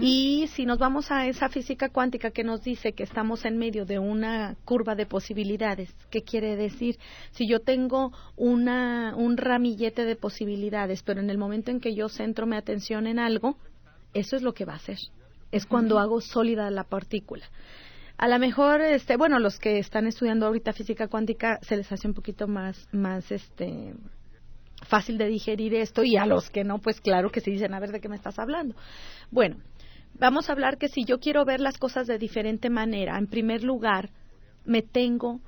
Y 0.00 0.48
si 0.48 0.66
nos 0.66 0.78
vamos 0.78 1.12
a 1.12 1.28
esa 1.28 1.48
física 1.48 1.90
cuántica 1.90 2.32
que 2.32 2.42
nos 2.42 2.64
dice 2.64 2.92
que 2.92 3.04
estamos 3.04 3.44
en 3.44 3.56
medio 3.56 3.84
de 3.84 4.00
una 4.00 4.56
curva 4.64 4.96
de 4.96 5.06
posibilidades, 5.06 5.94
¿qué 6.10 6.22
quiere 6.22 6.56
decir? 6.56 6.98
Si 7.30 7.46
yo 7.46 7.60
tengo 7.60 8.12
una, 8.36 9.14
un 9.16 9.36
ramillete 9.36 10.04
de 10.04 10.16
posibilidades, 10.16 11.04
pero 11.04 11.20
en 11.20 11.30
el 11.30 11.38
momento 11.38 11.70
en 11.70 11.78
que 11.78 11.94
yo 11.94 12.08
centro 12.08 12.46
mi 12.46 12.56
atención 12.56 13.06
en 13.06 13.20
algo, 13.20 13.56
eso 14.12 14.34
es 14.34 14.42
lo 14.42 14.54
que 14.54 14.64
va 14.64 14.72
a 14.72 14.76
hacer. 14.76 14.98
Es 15.52 15.66
cuando 15.66 16.00
hago 16.00 16.20
sólida 16.20 16.68
la 16.70 16.84
partícula. 16.84 17.44
A 18.18 18.28
lo 18.28 18.38
mejor, 18.38 18.80
este, 18.80 19.16
bueno, 19.16 19.38
los 19.38 19.58
que 19.58 19.78
están 19.78 20.06
estudiando 20.06 20.46
ahorita 20.46 20.72
física 20.72 21.08
cuántica 21.08 21.58
se 21.62 21.76
les 21.76 21.90
hace 21.90 22.06
un 22.06 22.14
poquito 22.14 22.48
más, 22.48 22.88
más, 22.92 23.30
este, 23.32 23.94
fácil 24.82 25.18
de 25.18 25.26
digerir 25.26 25.74
esto 25.74 26.02
y 26.04 26.16
a 26.16 26.26
los 26.26 26.50
que 26.50 26.64
no, 26.64 26.78
pues 26.78 27.00
claro 27.00 27.30
que 27.30 27.40
se 27.40 27.50
dicen, 27.50 27.74
a 27.74 27.80
ver, 27.80 27.92
¿de 27.92 28.00
qué 28.00 28.08
me 28.08 28.16
estás 28.16 28.38
hablando? 28.38 28.74
Bueno, 29.30 29.56
vamos 30.14 30.48
a 30.48 30.52
hablar 30.52 30.78
que 30.78 30.88
si 30.88 31.04
yo 31.04 31.18
quiero 31.20 31.44
ver 31.44 31.60
las 31.60 31.78
cosas 31.78 32.06
de 32.06 32.18
diferente 32.18 32.70
manera, 32.70 33.18
en 33.18 33.26
primer 33.26 33.62
lugar, 33.62 34.10
me 34.64 34.82
tengo, 34.82 35.40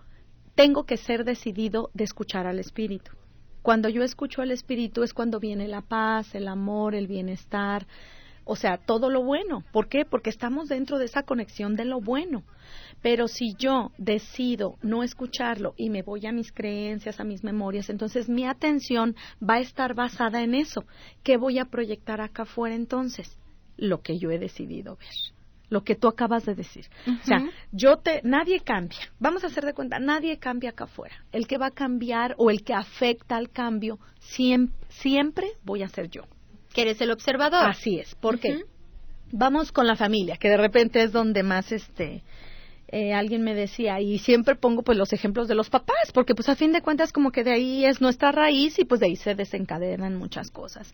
tengo 0.55 0.85
que 0.85 0.97
ser 0.97 1.25
decidido 1.25 1.91
de 1.95 2.05
escuchar 2.05 2.47
al 2.47 2.59
espíritu. 2.59 3.13
Cuando 3.63 3.89
yo 3.89 4.03
escucho 4.03 4.43
al 4.43 4.51
espíritu 4.51 5.03
es 5.05 5.15
cuando 5.15 5.39
viene 5.39 5.69
la 5.69 5.83
paz, 5.83 6.35
el 6.35 6.49
amor, 6.49 6.95
el 6.95 7.07
bienestar, 7.07 7.87
o 8.45 8.57
sea, 8.57 8.79
todo 8.79 9.11
lo 9.11 9.23
bueno. 9.23 9.65
¿Por 9.73 9.89
qué? 9.89 10.05
Porque 10.05 10.31
estamos 10.31 10.69
dentro 10.69 10.99
de 10.99 11.05
esa 11.05 11.23
conexión 11.23 11.77
de 11.77 11.85
lo 11.85 12.01
bueno. 12.01 12.43
Pero 13.01 13.29
si 13.29 13.55
yo 13.59 13.91
decido 13.99 14.77
no 14.83 15.03
escucharlo 15.03 15.75
y 15.77 15.91
me 15.91 16.03
voy 16.03 16.27
a 16.27 16.33
mis 16.33 16.53
creencias, 16.53 17.21
a 17.21 17.25
mis 17.25 17.43
memorias, 17.45 17.91
entonces 17.91 18.29
mi 18.29 18.47
atención 18.47 19.17
va 19.43 19.55
a 19.55 19.61
estar 19.61 19.95
basada 19.95 20.43
en 20.43 20.55
eso. 20.55 20.85
¿Qué 21.23 21.37
voy 21.37 21.59
a 21.59 21.67
proyectar 21.67 22.21
acá 22.21 22.43
afuera 22.43 22.75
entonces? 22.75 23.37
Lo 23.77 24.03
que 24.03 24.19
yo 24.19 24.31
he 24.31 24.39
decidido 24.39 24.97
ver. 24.97 25.09
Lo 25.69 25.85
que 25.85 25.95
tú 25.95 26.07
acabas 26.07 26.45
de 26.45 26.55
decir. 26.55 26.87
O 27.23 27.25
sea, 27.25 27.43
yo 27.73 27.97
te, 27.97 28.21
nadie 28.25 28.61
cambia. 28.61 28.99
Vamos 29.19 29.43
a 29.43 29.47
hacer 29.47 29.65
de 29.65 29.73
cuenta, 29.73 29.99
nadie 29.99 30.39
cambia 30.39 30.71
acá 30.71 30.85
afuera. 30.85 31.25
El 31.33 31.47
que 31.47 31.57
va 31.57 31.69
a 31.69 31.71
cambiar 31.71 32.35
o 32.37 32.51
el 32.51 32.63
que 32.63 32.75
afecta 32.75 33.37
al 33.37 33.51
cambio, 33.51 33.99
siempre, 34.19 34.77
siempre 34.91 35.47
voy 35.65 35.83
a 35.83 35.89
ser 35.89 36.11
yo. 36.11 36.25
Que 36.73 36.83
eres 36.83 37.01
el 37.01 37.11
observador. 37.11 37.67
Así 37.67 37.99
es. 37.99 38.15
¿Por 38.15 38.39
qué? 38.39 38.65
Vamos 39.31 39.73
con 39.73 39.87
la 39.87 39.97
familia, 39.97 40.37
que 40.37 40.49
de 40.49 40.57
repente 40.57 41.03
es 41.03 41.13
donde 41.13 41.43
más 41.43 41.73
este 41.73 42.23
eh, 42.89 43.15
alguien 43.15 43.43
me 43.43 43.55
decía 43.55 43.99
y 44.01 44.19
siempre 44.19 44.55
pongo 44.55 44.83
pues 44.83 44.99
los 44.99 45.15
ejemplos 45.15 45.49
de 45.49 45.55
los 45.55 45.71
papás 45.71 46.13
porque 46.13 46.35
pues 46.35 46.51
a 46.51 46.57
fin 46.57 46.73
de 46.73 46.83
cuentas 46.83 47.11
como 47.11 47.31
que 47.31 47.43
de 47.43 47.53
ahí 47.53 47.87
es 47.87 48.03
nuestra 48.03 48.33
raíz 48.33 48.79
y 48.79 48.85
pues 48.85 49.01
de 49.01 49.07
ahí 49.07 49.17
se 49.17 49.35
desencadenan 49.35 50.17
muchas 50.17 50.51
cosas. 50.51 50.93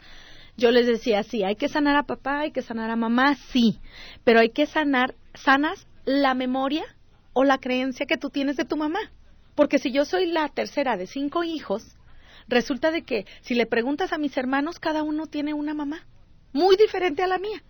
Yo 0.56 0.70
les 0.70 0.86
decía, 0.86 1.24
sí, 1.24 1.42
hay 1.42 1.56
que 1.56 1.68
sanar 1.68 1.96
a 1.96 2.04
papá, 2.04 2.40
hay 2.40 2.52
que 2.52 2.62
sanar 2.62 2.90
a 2.90 2.96
mamá, 2.96 3.34
sí, 3.52 3.80
pero 4.22 4.38
hay 4.38 4.50
que 4.50 4.66
sanar, 4.66 5.16
sanas 5.34 5.88
la 6.04 6.34
memoria 6.34 6.84
o 7.32 7.42
la 7.42 7.58
creencia 7.58 8.06
que 8.06 8.16
tú 8.16 8.30
tienes 8.30 8.56
de 8.56 8.64
tu 8.64 8.76
mamá. 8.76 9.00
Porque 9.56 9.78
si 9.80 9.90
yo 9.90 10.04
soy 10.04 10.26
la 10.26 10.48
tercera 10.48 10.96
de 10.96 11.08
cinco 11.08 11.42
hijos, 11.42 11.97
resulta 12.48 12.90
de 12.90 13.02
que 13.02 13.26
si 13.42 13.54
le 13.54 13.66
preguntas 13.66 14.12
a 14.12 14.18
mis 14.18 14.36
hermanos, 14.36 14.78
cada 14.78 15.02
uno 15.02 15.26
tiene 15.26 15.54
una 15.54 15.74
mamá 15.74 16.06
muy 16.52 16.76
diferente 16.76 17.22
a 17.22 17.26
la 17.26 17.38
mía. 17.38 17.62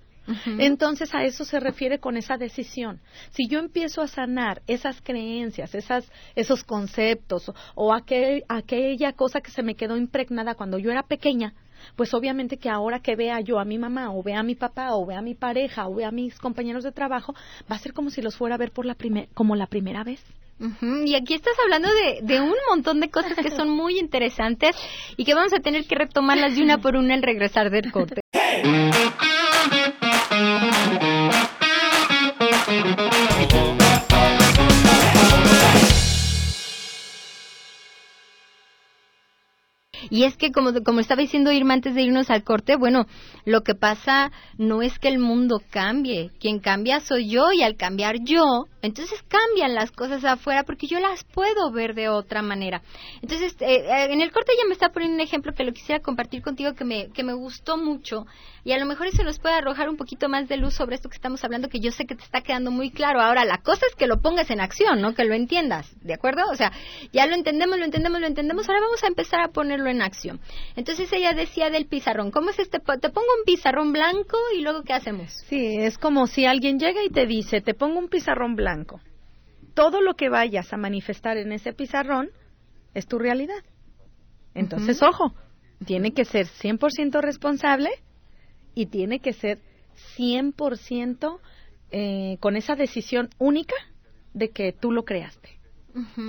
Entonces 0.59 1.15
a 1.15 1.25
eso 1.25 1.45
se 1.45 1.59
refiere 1.59 2.01
con 2.01 2.17
esa 2.17 2.37
decisión. 2.37 3.01
Si 3.31 3.49
yo 3.49 3.59
empiezo 3.59 4.03
a 4.03 4.09
sanar 4.09 4.63
esas 4.67 5.01
creencias, 5.01 5.75
esas, 5.75 6.11
esos 6.35 6.65
conceptos 6.65 7.51
o, 7.75 7.95
aquella 7.95 9.13
cosa 9.15 9.41
que 9.41 9.51
se 9.51 9.63
me 9.63 9.75
quedó 9.75 9.97
impregnada 9.97 10.55
cuando 10.55 10.79
yo 10.79 10.91
era 10.91 11.03
pequeña, 11.03 11.55
pues 11.97 12.13
obviamente 12.13 12.59
que 12.59 12.69
ahora 12.69 13.01
que 13.01 13.17
vea 13.17 13.41
yo 13.41 13.59
a 13.59 13.65
mi 13.65 13.79
mamá 13.79 14.13
o 14.13 14.23
vea 14.23 14.41
a 14.41 14.43
mi 14.43 14.55
papá 14.55 14.95
o 14.95 15.07
vea 15.07 15.21
a 15.21 15.23
mi 15.23 15.35
pareja 15.35 15.89
o 15.89 15.95
vea 15.95 16.09
a 16.09 16.13
mis 16.13 16.39
compañeros 16.39 16.85
de 16.85 16.93
trabajo, 16.93 17.35
va 17.71 17.77
a 17.77 17.79
ser 17.79 17.95
como 17.95 18.11
si 18.11 18.21
los 18.21 18.37
fuera 18.37 18.57
a 18.57 18.59
ver 18.59 18.73
por 18.73 18.85
la 18.85 18.97
como 19.33 19.57
la 19.57 19.67
primera 19.67 20.05
vez. 20.05 20.23
Y 21.05 21.15
aquí 21.15 21.35
estás 21.35 21.55
hablando 21.65 21.89
de, 21.89 22.21
de, 22.23 22.41
un 22.41 22.57
montón 22.69 23.01
de 23.01 23.11
cosas 23.11 23.35
que 23.35 23.51
son 23.51 23.71
muy 23.71 23.99
interesantes 23.99 24.77
y 25.17 25.25
que 25.25 25.35
vamos 25.35 25.53
a 25.53 25.61
tener 25.61 25.87
que 25.87 25.95
retomarlas 25.95 26.57
de 26.57 26.63
una 26.63 26.79
por 26.79 26.97
una 26.97 27.15
al 27.15 27.23
regresar 27.23 27.71
del 27.71 27.93
corte. 27.93 28.21
Y 40.19 40.25
es 40.25 40.37
que, 40.37 40.51
como, 40.51 40.73
como 40.83 40.99
estaba 40.99 41.23
diciendo 41.23 41.53
Irma 41.53 41.75
antes 41.75 41.95
de 41.95 42.03
irnos 42.03 42.29
al 42.29 42.43
corte, 42.43 42.75
bueno, 42.75 43.07
lo 43.45 43.61
que 43.61 43.77
pasa 43.77 44.33
no 44.57 44.83
es 44.83 44.99
que 44.99 45.07
el 45.07 45.21
mundo 45.21 45.63
cambie. 45.71 46.33
Quien 46.41 46.59
cambia 46.59 46.99
soy 46.99 47.31
yo 47.31 47.53
y 47.53 47.63
al 47.63 47.77
cambiar 47.77 48.17
yo, 48.25 48.65
entonces 48.83 49.23
cambian 49.29 49.77
las 49.77 49.93
cosas 49.93 50.25
afuera 50.25 50.65
porque 50.65 50.89
yo 50.89 50.99
las 50.99 51.23
puedo 51.23 51.71
ver 51.71 51.95
de 51.95 52.09
otra 52.09 52.43
manera. 52.43 52.83
Entonces, 53.23 53.55
eh, 53.61 53.77
eh, 53.77 54.09
en 54.11 54.21
el 54.21 54.33
corte 54.33 54.55
ya 54.59 54.67
me 54.67 54.73
está 54.73 54.89
poniendo 54.89 55.15
un 55.15 55.21
ejemplo 55.21 55.53
que 55.53 55.63
lo 55.63 55.73
quisiera 55.73 56.03
compartir 56.03 56.43
contigo 56.43 56.75
que 56.75 56.85
me, 56.85 57.11
que 57.13 57.23
me 57.23 57.35
gustó 57.35 57.77
mucho 57.77 58.27
y 58.65 58.73
a 58.73 58.79
lo 58.79 58.87
mejor 58.87 59.07
eso 59.07 59.23
nos 59.23 59.39
puede 59.39 59.55
arrojar 59.55 59.89
un 59.89 59.97
poquito 59.97 60.29
más 60.29 60.47
de 60.47 60.57
luz 60.57 60.75
sobre 60.75 60.97
esto 60.97 61.09
que 61.09 61.15
estamos 61.15 61.43
hablando 61.43 61.69
que 61.69 61.81
yo 61.81 61.91
sé 61.91 62.05
que 62.05 62.15
te 62.15 62.23
está 62.23 62.43
quedando 62.43 62.71
muy 62.71 62.91
claro. 62.91 63.21
Ahora, 63.21 63.45
la 63.45 63.59
cosa 63.59 63.87
es 63.89 63.95
que 63.95 64.07
lo 64.07 64.21
pongas 64.21 64.51
en 64.51 64.61
acción, 64.61 65.01
¿no? 65.01 65.15
Que 65.15 65.25
lo 65.25 65.35
entiendas, 65.35 65.91
¿de 66.03 66.13
acuerdo? 66.15 66.43
O 66.51 66.55
sea, 66.55 66.73
ya 67.13 67.27
lo 67.27 67.35
entendemos, 67.35 67.79
lo 67.79 67.85
entendemos, 67.85 68.21
lo 68.21 68.27
entendemos, 68.27 68.69
ahora 68.69 68.83
vamos 68.83 69.03
a 69.03 69.07
empezar 69.07 69.41
a 69.41 69.49
ponerlo 69.49 69.89
en 69.89 70.03
acción. 70.03 70.08
Entonces 70.77 71.13
ella 71.13 71.33
decía 71.33 71.71
del 71.71 71.87
pizarrón, 71.87 72.31
¿cómo 72.31 72.51
es 72.51 72.59
este? 72.59 72.79
Te 72.79 73.11
pongo 73.11 73.29
un 73.39 73.45
pizarrón 73.45 73.93
blanco 73.93 74.39
y 74.57 74.63
luego 74.63 74.83
¿qué 74.83 74.93
hacemos? 74.93 75.31
Sí, 75.49 75.77
es 75.79 75.99
como 75.99 76.27
si 76.27 76.47
alguien 76.47 76.79
llega 76.79 77.03
y 77.05 77.11
te 77.11 77.27
dice, 77.27 77.61
te 77.61 77.75
pongo 77.75 77.99
un 77.99 78.09
pizarrón 78.09 78.57
blanco. 78.57 79.01
Todo 79.75 80.01
lo 80.01 80.15
que 80.15 80.29
vayas 80.29 80.73
a 80.73 80.77
manifestar 80.77 81.37
en 81.37 81.53
ese 81.53 81.73
pizarrón 81.73 82.31
es 82.95 83.07
tu 83.07 83.19
realidad. 83.19 83.63
Entonces, 84.55 85.03
ojo, 85.03 85.35
tiene 85.85 86.13
que 86.13 86.25
ser 86.25 86.47
100% 86.47 87.21
responsable 87.21 87.91
y 88.75 88.87
tiene 88.87 89.21
que 89.21 89.33
ser 89.33 89.61
100% 90.17 91.39
eh, 91.91 92.37
con 92.41 92.57
esa 92.57 92.75
decisión 92.75 93.31
única 93.39 93.77
de 94.35 94.51
que 94.51 94.73
tú 94.73 94.93
lo 94.93 95.05
creaste. 95.05 95.58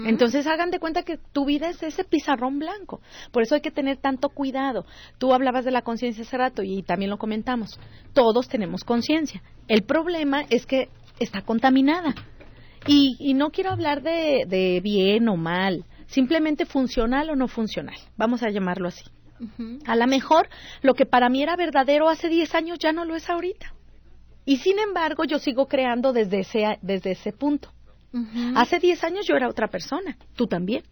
Entonces 0.05 0.47
hagan 0.47 0.71
de 0.71 0.79
cuenta 0.79 1.03
que 1.03 1.17
tu 1.17 1.45
vida 1.45 1.69
es 1.69 1.81
ese 1.83 2.03
pizarrón 2.03 2.59
blanco. 2.59 3.01
Por 3.31 3.43
eso 3.43 3.55
hay 3.55 3.61
que 3.61 3.71
tener 3.71 3.97
tanto 3.97 4.29
cuidado. 4.29 4.85
Tú 5.17 5.33
hablabas 5.33 5.65
de 5.65 5.71
la 5.71 5.81
conciencia 5.81 6.23
hace 6.23 6.37
rato 6.37 6.63
y 6.63 6.83
también 6.83 7.11
lo 7.11 7.17
comentamos. 7.17 7.79
Todos 8.13 8.47
tenemos 8.47 8.83
conciencia. 8.83 9.41
El 9.67 9.83
problema 9.83 10.43
es 10.49 10.65
que 10.65 10.89
está 11.19 11.41
contaminada. 11.41 12.15
Y, 12.87 13.33
no 13.33 13.51
quiero 13.51 13.71
hablar 13.71 14.01
de, 14.01 14.45
de, 14.47 14.79
bien 14.81 15.27
o 15.27 15.35
mal, 15.35 15.85
simplemente 16.07 16.65
funcional 16.65 17.29
o 17.29 17.35
no 17.35 17.47
funcional. 17.47 17.97
Vamos 18.17 18.41
a 18.41 18.49
llamarlo 18.49 18.87
así. 18.87 19.03
A 19.85 19.95
lo 19.95 20.07
mejor 20.07 20.49
lo 20.81 20.93
que 20.93 21.05
para 21.05 21.29
mí 21.29 21.41
era 21.41 21.55
verdadero 21.55 22.09
hace 22.09 22.27
10 22.29 22.55
años 22.55 22.79
ya 22.79 22.91
no 22.91 23.05
lo 23.05 23.15
es 23.15 23.29
ahorita. 23.29 23.73
Y 24.45 24.57
sin 24.57 24.79
embargo 24.79 25.23
yo 25.23 25.39
sigo 25.39 25.67
creando 25.67 26.11
desde 26.11 26.39
ese, 26.39 26.79
desde 26.81 27.11
ese 27.11 27.31
punto. 27.31 27.71
Hace 28.55 28.79
10 28.79 29.03
años 29.03 29.27
yo 29.27 29.35
era 29.35 29.47
otra 29.47 29.67
persona, 29.67 30.17
tú 30.35 30.47
también. 30.47 30.83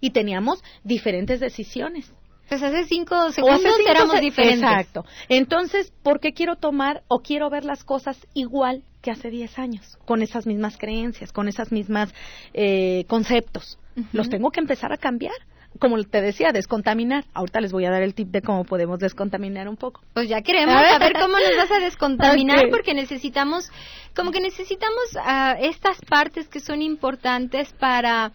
Y 0.00 0.10
teníamos 0.10 0.62
diferentes 0.84 1.40
decisiones. 1.40 2.12
Pues 2.48 2.62
hace 2.62 2.84
cinco 2.84 3.30
segundos 3.32 3.62
éramos 3.88 4.20
diferentes. 4.20 4.62
Exacto. 4.62 5.06
Entonces, 5.30 5.90
¿por 6.02 6.20
qué 6.20 6.34
quiero 6.34 6.56
tomar 6.56 7.02
o 7.08 7.20
quiero 7.20 7.48
ver 7.48 7.64
las 7.64 7.82
cosas 7.82 8.18
igual 8.34 8.84
que 9.00 9.10
hace 9.10 9.30
10 9.30 9.58
años? 9.58 9.98
Con 10.04 10.20
esas 10.20 10.46
mismas 10.46 10.76
creencias, 10.76 11.32
con 11.32 11.48
esas 11.48 11.72
mismas 11.72 12.12
eh, 12.52 13.04
conceptos. 13.08 13.78
Los 14.12 14.28
tengo 14.28 14.50
que 14.50 14.60
empezar 14.60 14.92
a 14.92 14.98
cambiar 14.98 15.32
como 15.78 16.02
te 16.04 16.20
decía, 16.20 16.52
descontaminar. 16.52 17.24
Ahorita 17.34 17.60
les 17.60 17.72
voy 17.72 17.84
a 17.84 17.90
dar 17.90 18.02
el 18.02 18.14
tip 18.14 18.28
de 18.28 18.42
cómo 18.42 18.64
podemos 18.64 18.98
descontaminar 18.98 19.68
un 19.68 19.76
poco. 19.76 20.00
Pues 20.14 20.28
ya 20.28 20.42
queremos 20.42 20.74
saber 20.74 21.12
cómo 21.14 21.36
nos 21.38 21.56
vas 21.56 21.70
a 21.70 21.80
descontaminar 21.80 22.68
porque 22.70 22.94
necesitamos, 22.94 23.70
como 24.14 24.30
que 24.30 24.40
necesitamos 24.40 25.02
uh, 25.16 25.56
estas 25.60 26.00
partes 26.02 26.48
que 26.48 26.60
son 26.60 26.82
importantes 26.82 27.72
para... 27.72 28.32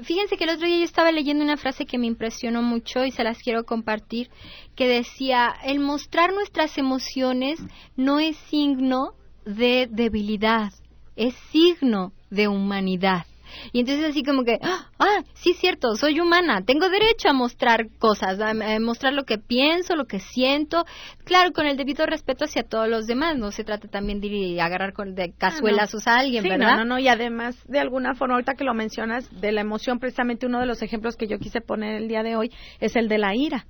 Fíjense 0.00 0.36
que 0.36 0.44
el 0.44 0.50
otro 0.50 0.66
día 0.66 0.78
yo 0.78 0.84
estaba 0.84 1.10
leyendo 1.10 1.42
una 1.42 1.56
frase 1.56 1.84
que 1.84 1.98
me 1.98 2.06
impresionó 2.06 2.62
mucho 2.62 3.04
y 3.04 3.10
se 3.10 3.24
las 3.24 3.38
quiero 3.38 3.64
compartir, 3.64 4.30
que 4.76 4.86
decía, 4.86 5.52
el 5.64 5.80
mostrar 5.80 6.32
nuestras 6.32 6.78
emociones 6.78 7.58
no 7.96 8.20
es 8.20 8.36
signo 8.48 9.14
de 9.44 9.88
debilidad, 9.90 10.72
es 11.16 11.34
signo 11.50 12.12
de 12.30 12.46
humanidad. 12.46 13.26
Y 13.72 13.80
entonces 13.80 14.10
así 14.10 14.22
como 14.22 14.44
que, 14.44 14.58
ah, 14.62 14.88
sí 15.34 15.50
es 15.50 15.58
cierto, 15.58 15.94
soy 15.96 16.20
humana, 16.20 16.62
tengo 16.64 16.88
derecho 16.88 17.28
a 17.28 17.32
mostrar 17.32 17.88
cosas, 17.98 18.40
a, 18.40 18.54
mostrar 18.80 19.12
lo 19.12 19.24
que 19.24 19.38
pienso, 19.38 19.96
lo 19.96 20.06
que 20.06 20.20
siento, 20.20 20.84
claro, 21.24 21.52
con 21.52 21.66
el 21.66 21.76
debido 21.76 22.06
respeto 22.06 22.44
hacia 22.44 22.62
todos 22.62 22.88
los 22.88 23.06
demás, 23.06 23.36
no 23.36 23.50
se 23.50 23.64
trata 23.64 23.88
también 23.88 24.20
de 24.20 24.60
agarrar 24.60 24.92
con, 24.92 25.14
de 25.14 25.32
cazuelazos 25.36 26.06
a 26.06 26.16
alguien, 26.18 26.42
¿verdad? 26.42 26.76
No, 26.76 26.76
no, 26.78 26.84
no, 26.84 26.98
y 26.98 27.08
además, 27.08 27.56
de 27.66 27.78
alguna 27.78 28.14
forma, 28.14 28.34
ahorita 28.34 28.54
que 28.54 28.64
lo 28.64 28.74
mencionas, 28.74 29.28
de 29.40 29.52
la 29.52 29.60
emoción, 29.60 29.98
precisamente 29.98 30.46
uno 30.46 30.60
de 30.60 30.66
los 30.66 30.82
ejemplos 30.82 31.16
que 31.16 31.26
yo 31.26 31.38
quise 31.38 31.60
poner 31.60 31.96
el 31.96 32.08
día 32.08 32.22
de 32.22 32.36
hoy 32.36 32.50
es 32.80 32.96
el 32.96 33.08
de 33.08 33.18
la 33.18 33.34
ira. 33.34 33.66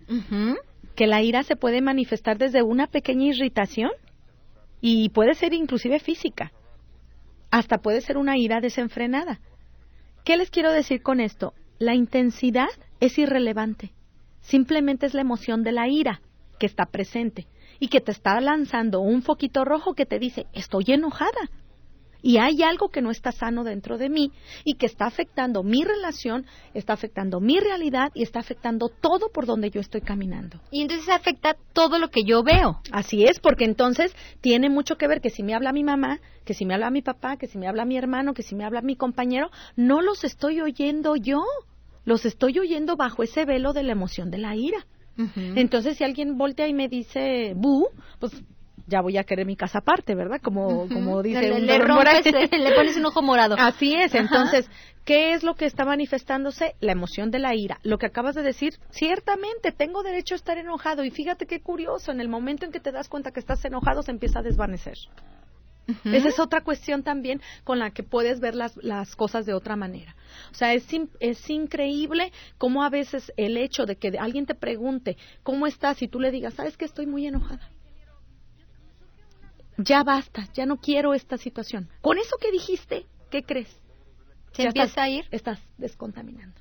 Que 0.95 1.07
la 1.07 1.23
ira 1.23 1.43
se 1.43 1.57
puede 1.57 1.81
manifestar 1.81 2.39
desde 2.39 2.63
una 2.63 2.87
pequeña 2.87 3.27
irritación 3.27 3.91
y 4.81 5.11
puede 5.11 5.35
ser 5.35 5.53
inclusive 5.55 5.99
física. 6.01 6.53
Hasta 7.51 7.79
puede 7.79 8.01
ser 8.01 8.17
una 8.17 8.37
ira 8.37 8.61
desenfrenada. 8.61 9.41
¿Qué 10.29 10.37
les 10.37 10.51
quiero 10.51 10.71
decir 10.73 11.01
con 11.01 11.21
esto? 11.21 11.55
La 11.79 11.95
intensidad 11.95 12.69
es 13.01 13.17
irrelevante. 13.17 13.95
Simplemente 14.43 15.07
es 15.07 15.15
la 15.15 15.23
emoción 15.23 15.63
de 15.63 15.73
la 15.73 15.89
ira 15.89 16.21
que 16.59 16.67
está 16.67 16.85
presente 16.85 17.47
y 17.81 17.89
que 17.89 18.03
te 18.03 18.13
está 18.13 18.39
lanzando 18.43 19.01
un 19.01 19.23
foquito 19.23 19.65
rojo 19.65 19.95
que 19.95 20.05
te 20.05 20.19
dice, 20.19 20.47
estoy 20.53 20.85
enojada. 20.89 21.49
Y 22.23 22.39
hay 22.39 22.63
algo 22.63 22.89
que 22.89 23.03
no 23.03 23.11
está 23.11 23.33
sano 23.33 23.65
dentro 23.65 23.99
de 23.99 24.09
mí 24.09 24.33
y 24.65 24.75
que 24.75 24.87
está 24.87 25.07
afectando 25.07 25.63
mi 25.63 25.85
relación, 25.85 26.47
está 26.75 26.93
afectando 26.93 27.41
mi 27.41 27.59
realidad 27.61 28.11
y 28.15 28.23
está 28.23 28.41
afectando 28.41 28.89
todo 28.89 29.31
por 29.33 29.47
donde 29.47 29.71
yo 29.71 29.81
estoy 29.81 30.01
caminando. 30.01 30.61
Y 30.71 30.83
entonces 30.83 31.09
afecta 31.09 31.57
todo 31.73 31.99
lo 31.99 32.09
que 32.09 32.25
yo 32.25 32.43
veo. 32.43 32.81
Así 32.93 33.25
es, 33.25 33.41
porque 33.41 33.65
entonces 33.65 34.15
tiene 34.41 34.69
mucho 34.69 34.97
que 34.97 35.09
ver 35.09 35.21
que 35.21 35.31
si 35.31 35.43
me 35.43 35.55
habla 35.55 35.73
mi 35.73 35.85
mamá, 35.85 36.21
que 36.45 36.55
si 36.55 36.65
me 36.65 36.75
habla 36.75 36.91
mi 36.91 37.03
papá, 37.03 37.37
que 37.37 37.47
si 37.47 37.59
me 37.59 37.69
habla 37.69 37.85
mi 37.85 37.97
hermano, 37.97 38.35
que 38.35 38.43
si 38.43 38.55
me 38.55 38.65
habla 38.65 38.83
mi 38.83 38.97
compañero, 38.97 39.51
no 39.77 40.01
los 40.01 40.25
estoy 40.25 40.61
oyendo 40.61 41.17
yo, 41.17 41.43
los 42.05 42.25
estoy 42.25 42.59
oyendo 42.59 42.97
bajo 42.97 43.23
ese 43.23 43.45
velo 43.45 43.73
de 43.73 43.83
la 43.83 43.93
emoción 43.93 44.31
de 44.31 44.39
la 44.39 44.57
ira. 44.57 44.87
Entonces, 45.57 45.97
si 45.97 46.05
alguien 46.05 46.39
voltea 46.39 46.69
y 46.69 46.73
me 46.73 46.89
dice 46.89 47.53
bu, 47.57 47.89
pues 48.21 48.33
ya 48.89 49.03
voy 49.03 49.19
a 49.19 49.25
querer 49.25 49.47
mi 49.47 49.55
casa 49.55 49.79
aparte, 49.79 50.15
¿verdad? 50.15 50.41
Como, 50.43 50.89
como 50.89 51.23
dice 51.23 51.43
le, 51.43 51.61
le, 51.61 51.79
le 51.79 52.75
pones 52.75 52.97
un 52.97 53.07
ojo 53.07 53.23
morado. 53.23 53.55
Así 53.59 53.95
es. 53.95 54.15
Entonces, 54.15 54.69
¿qué 55.05 55.35
es 55.35 55.43
lo 55.43 55.55
que 55.55 55.67
está 55.67 55.85
manifestándose? 55.85 56.75
La 56.81 56.93
emoción 56.93 57.31
de 57.31 57.39
la 57.39 57.55
ira. 57.55 57.79
Lo 57.83 57.99
que 57.99 58.07
acabas 58.07 58.35
de 58.35 58.43
decir, 58.43 58.75
ciertamente 58.91 59.73
tengo 59.73 60.03
derecho 60.03 60.35
a 60.35 60.37
estar 60.37 60.59
enojado. 60.59 61.05
Y 61.05 61.11
fíjate 61.11 61.47
qué 61.47 61.61
curioso, 61.61 62.11
en 62.11 62.21
el 62.21 62.29
momento 62.29 62.65
en 62.65 62.73
que 62.73 62.81
te 62.81 62.91
das 62.91 63.09
cuenta 63.09 63.31
que 63.31 63.41
estás 63.41 63.63
enojado, 63.65 64.03
se 64.03 64.11
empieza 64.11 64.41
a 64.41 64.43
desvanecer. 64.43 64.97
Esa 66.05 66.29
es 66.29 66.39
otra 66.39 66.63
cuestión 66.63 67.03
también 67.03 67.41
con 67.65 67.79
la 67.79 67.93
que 67.93 68.03
puedes 68.03 68.41
ver 68.41 68.55
las, 68.55 68.77
las 68.77 69.17
cosas 69.17 69.47
de 69.47 69.55
otra 69.55 69.75
manera. 69.75 70.15
O 70.51 70.55
sea, 70.55 70.75
es, 70.75 70.87
es 71.21 71.49
increíble 71.49 72.31
cómo 72.59 72.85
a 72.85 72.91
veces 72.91 73.33
el 73.39 73.57
hecho 73.57 73.87
de 73.87 73.97
que 73.97 74.19
alguien 74.19 74.45
te 74.45 74.55
pregunte 74.55 75.17
cómo 75.43 75.67
estás 75.67 76.03
y 76.03 76.09
tú 76.09 76.21
le 76.21 76.31
digas, 76.31 76.53
sabes 76.53 76.77
que 76.77 76.85
estoy 76.85 77.07
muy 77.07 77.27
enojada 77.27 77.71
ya 79.79 80.03
basta, 80.03 80.49
ya 80.53 80.67
no 80.67 80.77
quiero 80.77 81.15
esta 81.15 81.39
situación. 81.39 81.89
Con 82.01 82.19
eso 82.19 82.37
que 82.41 82.51
dijiste, 82.51 83.07
¿qué 83.31 83.43
crees? 83.43 83.75
Se 84.53 84.65
empieza 84.65 85.05
a 85.05 85.09
ir. 85.09 85.25
Estás 85.31 85.61
descontaminando. 85.79 86.61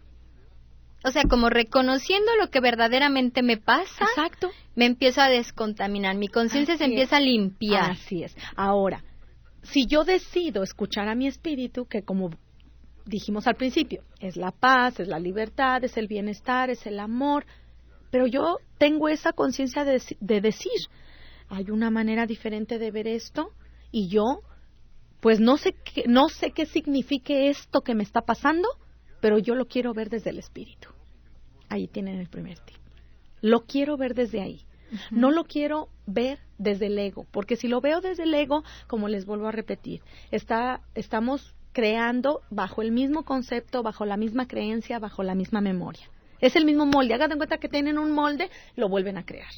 O 1.03 1.11
sea, 1.11 1.23
como 1.23 1.49
reconociendo 1.49 2.31
lo 2.39 2.49
que 2.49 2.59
verdaderamente 2.59 3.41
me 3.41 3.57
pasa, 3.57 4.05
Exacto. 4.05 4.51
me 4.75 4.85
empiezo 4.85 5.21
a 5.21 5.29
descontaminar, 5.29 6.15
mi 6.15 6.27
conciencia 6.27 6.77
se 6.77 6.85
empieza 6.85 7.17
a 7.17 7.21
limpiar. 7.21 7.91
Así 7.91 8.23
es. 8.23 8.35
Ahora, 8.55 9.03
si 9.63 9.85
yo 9.85 10.03
decido 10.03 10.63
escuchar 10.63 11.07
a 11.07 11.15
mi 11.15 11.27
espíritu, 11.27 11.85
que 11.85 12.03
como 12.03 12.31
dijimos 13.05 13.47
al 13.47 13.55
principio, 13.55 14.03
es 14.19 14.37
la 14.37 14.51
paz, 14.51 14.99
es 14.99 15.07
la 15.07 15.19
libertad, 15.19 15.83
es 15.83 15.97
el 15.97 16.07
bienestar, 16.07 16.69
es 16.69 16.85
el 16.85 16.99
amor, 16.99 17.45
pero 18.11 18.27
yo 18.27 18.57
tengo 18.77 19.07
esa 19.07 19.33
conciencia 19.33 19.85
de, 19.85 20.01
de 20.19 20.41
decir, 20.41 20.89
hay 21.49 21.71
una 21.71 21.89
manera 21.89 22.25
diferente 22.25 22.79
de 22.79 22.91
ver 22.91 23.07
esto 23.07 23.51
y 23.91 24.07
yo 24.07 24.41
pues 25.19 25.39
no 25.39 25.57
sé 25.57 25.73
qué, 25.73 26.03
no 26.07 26.29
sé 26.29 26.51
qué 26.51 26.65
signifique 26.65 27.49
esto 27.49 27.81
que 27.81 27.95
me 27.95 28.03
está 28.03 28.21
pasando, 28.21 28.67
pero 29.19 29.39
yo 29.39 29.55
lo 29.55 29.65
quiero 29.65 29.93
ver 29.93 30.09
desde 30.09 30.29
el 30.29 30.39
espíritu. 30.39 30.89
Ahí 31.69 31.87
tienen 31.87 32.19
el 32.19 32.29
primer 32.29 32.59
tip. 32.59 32.77
Lo 33.41 33.61
quiero 33.61 33.97
ver 33.97 34.13
desde 34.13 34.41
ahí. 34.41 34.61
No 35.11 35.31
lo 35.31 35.43
quiero 35.43 35.89
ver 36.05 36.39
desde 36.57 36.85
el 36.85 36.97
ego, 36.97 37.25
porque 37.31 37.57
si 37.57 37.67
lo 37.67 37.81
veo 37.81 37.99
desde 37.99 38.23
el 38.23 38.33
ego, 38.33 38.63
como 38.87 39.09
les 39.09 39.25
vuelvo 39.25 39.47
a 39.47 39.51
repetir, 39.51 40.01
está, 40.31 40.79
estamos 40.95 41.53
creando 41.73 42.39
bajo 42.49 42.81
el 42.81 42.93
mismo 42.93 43.23
concepto, 43.23 43.83
bajo 43.83 44.05
la 44.05 44.15
misma 44.15 44.47
creencia, 44.47 44.97
bajo 44.99 45.23
la 45.23 45.35
misma 45.35 45.59
memoria. 45.59 46.09
Es 46.39 46.55
el 46.55 46.63
mismo 46.63 46.85
molde. 46.85 47.13
Hagan 47.13 47.33
en 47.33 47.37
cuenta 47.37 47.57
que 47.57 47.67
tienen 47.67 47.97
un 47.97 48.11
molde, 48.11 48.49
lo 48.77 48.87
vuelven 48.87 49.17
a 49.17 49.25
crear 49.25 49.51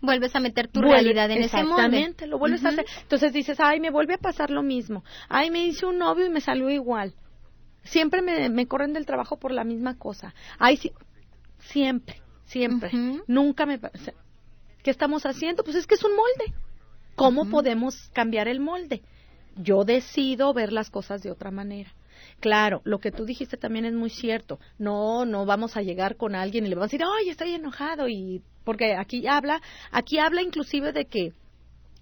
vuelves 0.00 0.34
a 0.34 0.40
meter 0.40 0.68
tu 0.68 0.80
realidad 0.80 1.30
en 1.30 1.42
ese 1.42 1.56
molde. 1.58 1.74
Exactamente, 1.74 2.26
lo 2.26 2.38
vuelves 2.38 2.64
a 2.64 2.68
hacer. 2.68 2.86
Entonces 3.02 3.32
dices, 3.32 3.58
ay, 3.60 3.80
me 3.80 3.90
vuelve 3.90 4.14
a 4.14 4.18
pasar 4.18 4.50
lo 4.50 4.62
mismo. 4.62 5.04
Ay, 5.28 5.50
me 5.50 5.64
hice 5.64 5.86
un 5.86 5.98
novio 5.98 6.26
y 6.26 6.30
me 6.30 6.40
salió 6.40 6.70
igual. 6.70 7.14
Siempre 7.84 8.22
me, 8.22 8.48
me 8.48 8.66
corren 8.66 8.92
del 8.92 9.06
trabajo 9.06 9.38
por 9.38 9.52
la 9.52 9.64
misma 9.64 9.96
cosa. 9.96 10.34
Ay, 10.58 10.76
sí, 10.76 10.92
siempre, 11.58 12.20
siempre. 12.44 12.90
Nunca 13.26 13.66
me... 13.66 13.80
¿Qué 14.82 14.90
estamos 14.90 15.26
haciendo? 15.26 15.64
Pues 15.64 15.76
es 15.76 15.86
que 15.86 15.94
es 15.94 16.04
un 16.04 16.12
molde. 16.12 16.54
¿Cómo 17.16 17.48
podemos 17.48 18.10
cambiar 18.12 18.46
el 18.46 18.60
molde? 18.60 19.02
Yo 19.56 19.84
decido 19.84 20.52
ver 20.52 20.72
las 20.72 20.90
cosas 20.90 21.22
de 21.22 21.30
otra 21.30 21.50
manera. 21.50 21.90
Claro, 22.40 22.82
lo 22.84 22.98
que 22.98 23.12
tú 23.12 23.24
dijiste 23.24 23.56
también 23.56 23.86
es 23.86 23.94
muy 23.94 24.10
cierto. 24.10 24.58
No, 24.78 25.24
no 25.24 25.46
vamos 25.46 25.76
a 25.76 25.82
llegar 25.82 26.16
con 26.16 26.34
alguien 26.34 26.66
y 26.66 26.68
le 26.68 26.74
vamos 26.74 26.88
a 26.88 26.92
decir, 26.92 27.04
ay, 27.04 27.30
estoy 27.30 27.54
enojado 27.54 28.08
y 28.08 28.42
porque 28.64 28.94
aquí 28.94 29.26
habla, 29.26 29.62
aquí 29.90 30.18
habla 30.18 30.42
inclusive 30.42 30.92
de 30.92 31.06
que 31.06 31.32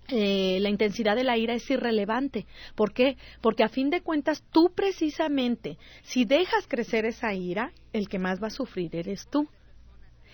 eh, 0.08 0.58
la 0.60 0.68
intensidad 0.68 1.16
de 1.16 1.24
la 1.24 1.38
ira 1.38 1.54
es 1.54 1.70
irrelevante. 1.70 2.46
¿Por 2.74 2.92
qué? 2.92 3.16
Porque 3.40 3.64
a 3.64 3.68
fin 3.68 3.90
de 3.90 4.02
cuentas 4.02 4.42
tú 4.50 4.72
precisamente, 4.74 5.78
si 6.02 6.24
dejas 6.24 6.66
crecer 6.66 7.06
esa 7.06 7.32
ira, 7.32 7.72
el 7.92 8.08
que 8.08 8.18
más 8.18 8.42
va 8.42 8.48
a 8.48 8.50
sufrir 8.50 8.94
eres 8.96 9.26
tú. 9.30 9.48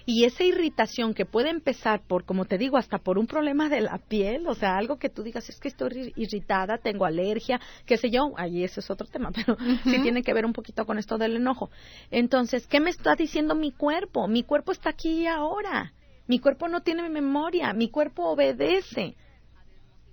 Y 0.06 0.24
esa 0.24 0.44
irritación 0.44 1.14
que 1.14 1.26
puede 1.26 1.50
empezar 1.50 2.02
por, 2.06 2.24
como 2.24 2.44
te 2.44 2.58
digo, 2.58 2.76
hasta 2.76 2.98
por 2.98 3.18
un 3.18 3.26
problema 3.26 3.68
de 3.68 3.82
la 3.82 3.98
piel, 3.98 4.46
o 4.46 4.54
sea, 4.54 4.76
algo 4.76 4.98
que 4.98 5.08
tú 5.08 5.22
digas, 5.22 5.48
es 5.48 5.60
que 5.60 5.68
estoy 5.68 6.12
irritada, 6.16 6.78
tengo 6.78 7.04
alergia, 7.04 7.60
qué 7.86 7.96
sé 7.96 8.10
yo, 8.10 8.32
ahí 8.36 8.64
ese 8.64 8.80
es 8.80 8.90
otro 8.90 9.06
tema, 9.06 9.30
pero 9.34 9.56
sí 9.84 10.00
tiene 10.02 10.22
que 10.22 10.34
ver 10.34 10.46
un 10.46 10.52
poquito 10.52 10.86
con 10.86 10.98
esto 10.98 11.18
del 11.18 11.36
enojo. 11.36 11.70
Entonces, 12.10 12.66
¿qué 12.66 12.80
me 12.80 12.90
está 12.90 13.14
diciendo 13.14 13.54
mi 13.54 13.72
cuerpo? 13.72 14.28
Mi 14.28 14.42
cuerpo 14.42 14.72
está 14.72 14.90
aquí 14.90 15.26
ahora. 15.26 15.92
Mi 16.26 16.38
cuerpo 16.38 16.68
no 16.68 16.82
tiene 16.82 17.08
memoria, 17.08 17.72
mi 17.72 17.88
cuerpo 17.88 18.30
obedece. 18.30 19.16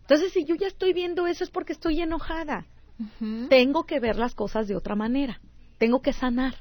Entonces, 0.01 0.31
si 0.33 0.45
yo 0.45 0.55
ya 0.55 0.67
estoy 0.67 0.93
viendo 0.93 1.27
eso 1.27 1.43
es 1.43 1.49
porque 1.49 1.73
estoy 1.73 2.01
enojada. 2.01 2.65
Tengo 3.49 3.83
que 3.83 3.99
ver 3.99 4.17
las 4.17 4.33
cosas 4.33 4.67
de 4.67 4.75
otra 4.75 4.95
manera. 4.95 5.39
Tengo 5.77 6.01
que 6.01 6.13
sanar. 6.13 6.55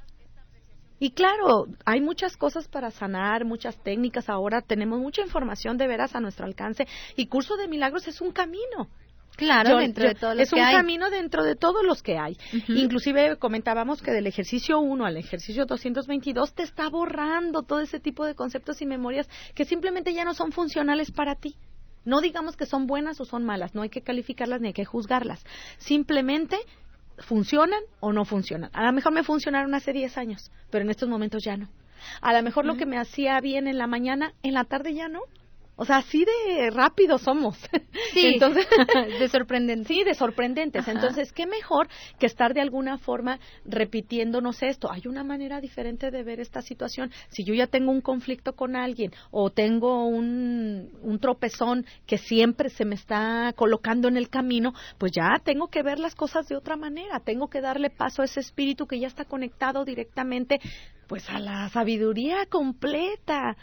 Y 0.99 1.11
claro, 1.11 1.67
hay 1.85 2.01
muchas 2.01 2.37
cosas 2.37 2.69
para 2.69 2.91
sanar, 2.91 3.45
muchas 3.45 3.77
técnicas. 3.83 4.29
Ahora 4.29 4.63
tenemos 4.63 4.99
mucha 4.99 5.23
información 5.23 5.77
de 5.77 5.87
veras 5.87 6.15
a 6.15 6.21
nuestro 6.21 6.47
alcance 6.47 6.87
y 7.17 7.27
Curso 7.27 7.57
de 7.57 7.69
Milagros 7.69 8.09
es 8.09 8.21
un 8.21 8.33
camino. 8.33 8.89
Claro, 9.37 9.77
dentro 9.77 10.09
de 10.09 10.15
todos 10.15 10.35
los 10.35 10.51
que 10.51 10.61
hay. 10.61 10.69
Es 10.69 10.75
un 10.75 10.79
camino 10.79 11.11
dentro 11.11 11.45
de 11.45 11.57
todos 11.57 11.85
los 11.85 12.03
que 12.03 12.17
hay. 12.17 12.39
Inclusive 12.69 13.37
comentábamos 13.37 14.01
que 14.01 14.11
del 14.11 14.27
ejercicio 14.27 14.79
1 14.79 15.05
al 15.05 15.19
ejercicio 15.19 15.67
222 15.67 16.55
te 16.55 16.63
está 16.63 16.89
borrando 16.89 17.63
todo 17.63 17.81
ese 17.81 18.01
tipo 18.01 18.25
de 18.25 18.35
conceptos 18.35 18.81
y 18.81 18.87
memorias 18.87 19.29
que 19.55 19.67
simplemente 19.67 20.15
ya 20.15 20.25
no 20.25 20.33
son 20.33 20.53
funcionales 20.53 21.11
para 21.11 21.35
ti. 21.35 21.55
No 22.07 22.21
digamos 22.21 22.57
que 22.57 22.67
son 22.67 22.87
buenas 22.87 23.21
o 23.21 23.25
son 23.25 23.45
malas, 23.45 23.75
no 23.75 23.83
hay 23.83 23.91
que 23.91 24.01
calificarlas 24.01 24.61
ni 24.61 24.69
hay 24.69 24.75
que 24.75 24.85
juzgarlas. 24.85 25.45
Simplemente 25.79 26.57
funcionan 27.19 27.81
o 28.01 28.13
no 28.13 28.25
funcionan. 28.25 28.71
A 28.73 28.85
lo 28.85 28.93
mejor 28.93 29.13
me 29.13 29.23
funcionaron 29.23 29.75
hace 29.75 29.93
10 29.93 30.19
años, 30.19 30.51
pero 30.71 30.85
en 30.85 30.91
estos 30.91 31.09
momentos 31.09 31.45
ya 31.45 31.57
no. 31.57 31.69
A 32.21 32.33
lo 32.33 32.43
mejor 32.43 32.67
lo 32.67 32.77
que 32.77 32.87
me 32.87 32.99
hacía 32.99 33.41
bien 33.41 33.67
en 33.67 33.79
la 33.79 33.87
mañana, 33.87 34.33
en 34.43 34.55
la 34.55 34.65
tarde 34.65 34.95
ya 34.95 35.09
no. 35.09 35.21
O 35.79 35.85
sea, 35.85 35.99
así 35.99 36.25
de 36.25 36.71
rápido 36.71 37.19
somos. 37.19 37.57
Sí, 38.13 38.27
Entonces, 38.27 38.67
de 39.19 39.29
sorprendentes. 39.29 39.89
Sí, 39.89 40.03
de 40.03 40.15
sorprendentes. 40.15 40.89
Entonces, 40.89 41.33
¿qué 41.33 41.47
mejor 41.47 41.89
que 42.19 42.27
estar 42.27 42.55
de 42.55 42.63
alguna 42.63 42.99
forma 42.99 43.39
repitiéndonos 43.65 44.63
esto? 44.63 44.91
Hay 44.91 45.03
una 45.07 45.23
manera 45.23 45.61
diferente 45.61 46.11
de 46.11 46.23
ver 46.23 46.41
esta 46.41 46.63
situación. 46.63 47.11
Si 47.29 47.45
yo 47.45 47.53
ya 47.53 47.67
tengo 47.67 47.91
un 47.91 48.01
conflicto 48.01 48.55
con 48.55 48.75
alguien 48.75 49.13
o 49.31 49.51
tengo 49.51 50.07
un, 50.07 50.91
un 51.03 51.19
tropezón 51.19 51.85
que 52.07 52.17
siempre 52.17 52.71
se 52.71 52.85
me 52.85 52.95
está 52.95 53.53
colocando 53.55 54.09
en 54.09 54.17
el 54.17 54.31
camino, 54.31 54.73
pues 54.99 55.13
ya 55.13 55.41
tengo 55.45 55.69
que 55.69 55.83
ver 55.83 55.99
las 55.99 56.15
cosas 56.15 56.47
de 56.49 56.57
otra 56.57 56.77
manera. 56.77 57.21
Tengo 57.21 57.49
que 57.49 57.61
darle 57.61 57.91
paso 57.91 58.23
a 58.23 58.27
ese 58.27 58.41
espíritu 58.41 58.87
que 58.87 59.01
ya 59.01 59.09
está 59.09 59.25
conectado 59.25 59.85
directamente 59.85 60.59
pues 61.07 61.29
a 61.29 61.39
la 61.39 61.69
sabiduría 61.69 62.47
completa 62.47 63.57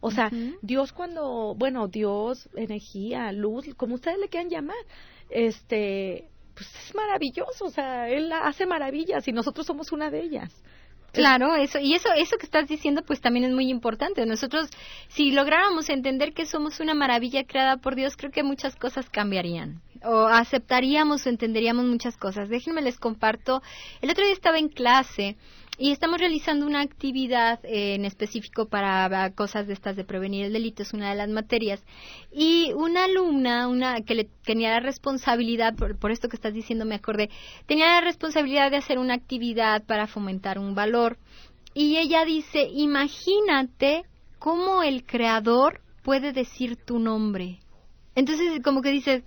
o 0.00 0.10
sea, 0.10 0.30
Dios 0.62 0.92
cuando, 0.92 1.54
bueno, 1.56 1.88
Dios, 1.88 2.48
energía, 2.54 3.32
luz, 3.32 3.66
como 3.76 3.94
ustedes 3.94 4.18
le 4.18 4.28
quieran 4.28 4.48
llamar, 4.48 4.76
este, 5.28 6.28
pues 6.54 6.68
es 6.74 6.94
maravilloso, 6.94 7.66
o 7.66 7.70
sea, 7.70 8.08
Él 8.08 8.32
hace 8.32 8.66
maravillas 8.66 9.26
y 9.28 9.32
nosotros 9.32 9.66
somos 9.66 9.92
una 9.92 10.10
de 10.10 10.22
ellas. 10.22 10.50
Claro, 11.12 11.56
eso 11.56 11.80
y 11.80 11.94
eso 11.94 12.08
eso 12.16 12.36
que 12.36 12.46
estás 12.46 12.68
diciendo 12.68 13.02
pues 13.04 13.20
también 13.20 13.44
es 13.44 13.52
muy 13.52 13.68
importante. 13.68 14.24
Nosotros 14.26 14.70
si 15.08 15.32
lográramos 15.32 15.88
entender 15.88 16.32
que 16.32 16.46
somos 16.46 16.78
una 16.78 16.94
maravilla 16.94 17.44
creada 17.44 17.78
por 17.78 17.96
Dios, 17.96 18.16
creo 18.16 18.30
que 18.30 18.44
muchas 18.44 18.76
cosas 18.76 19.10
cambiarían 19.10 19.82
o 20.04 20.26
aceptaríamos 20.26 21.26
o 21.26 21.28
entenderíamos 21.28 21.84
muchas 21.86 22.16
cosas. 22.16 22.48
Déjenme 22.48 22.82
les 22.82 22.98
comparto. 22.98 23.62
El 24.00 24.10
otro 24.10 24.24
día 24.24 24.32
estaba 24.32 24.58
en 24.58 24.68
clase 24.68 25.36
y 25.80 25.92
estamos 25.92 26.18
realizando 26.18 26.66
una 26.66 26.82
actividad 26.82 27.58
eh, 27.64 27.94
en 27.94 28.04
específico 28.04 28.66
para 28.66 29.30
cosas 29.30 29.66
de 29.66 29.72
estas 29.72 29.96
de 29.96 30.04
prevenir 30.04 30.44
el 30.44 30.52
delito, 30.52 30.82
es 30.82 30.92
una 30.92 31.08
de 31.08 31.16
las 31.16 31.30
materias. 31.30 31.82
Y 32.30 32.72
una 32.74 33.04
alumna, 33.04 33.66
una 33.66 34.02
que 34.02 34.14
le 34.14 34.28
tenía 34.44 34.72
la 34.72 34.80
responsabilidad, 34.80 35.74
por, 35.74 36.10
esto 36.10 36.28
que 36.28 36.36
estás 36.36 36.52
diciendo 36.52 36.84
me 36.84 36.96
acordé, 36.96 37.30
tenía 37.64 37.86
la 37.86 38.02
responsabilidad 38.02 38.70
de 38.70 38.76
hacer 38.76 38.98
una 38.98 39.14
actividad 39.14 39.82
para 39.84 40.06
fomentar 40.06 40.58
un 40.58 40.74
valor. 40.74 41.16
Y 41.72 41.96
ella 41.96 42.26
dice, 42.26 42.68
imagínate 42.70 44.04
cómo 44.38 44.82
el 44.82 45.06
creador 45.06 45.80
puede 46.02 46.32
decir 46.32 46.76
tu 46.76 46.98
nombre. 46.98 47.58
Entonces, 48.14 48.60
como 48.62 48.82
que 48.82 48.90
dices, 48.90 49.22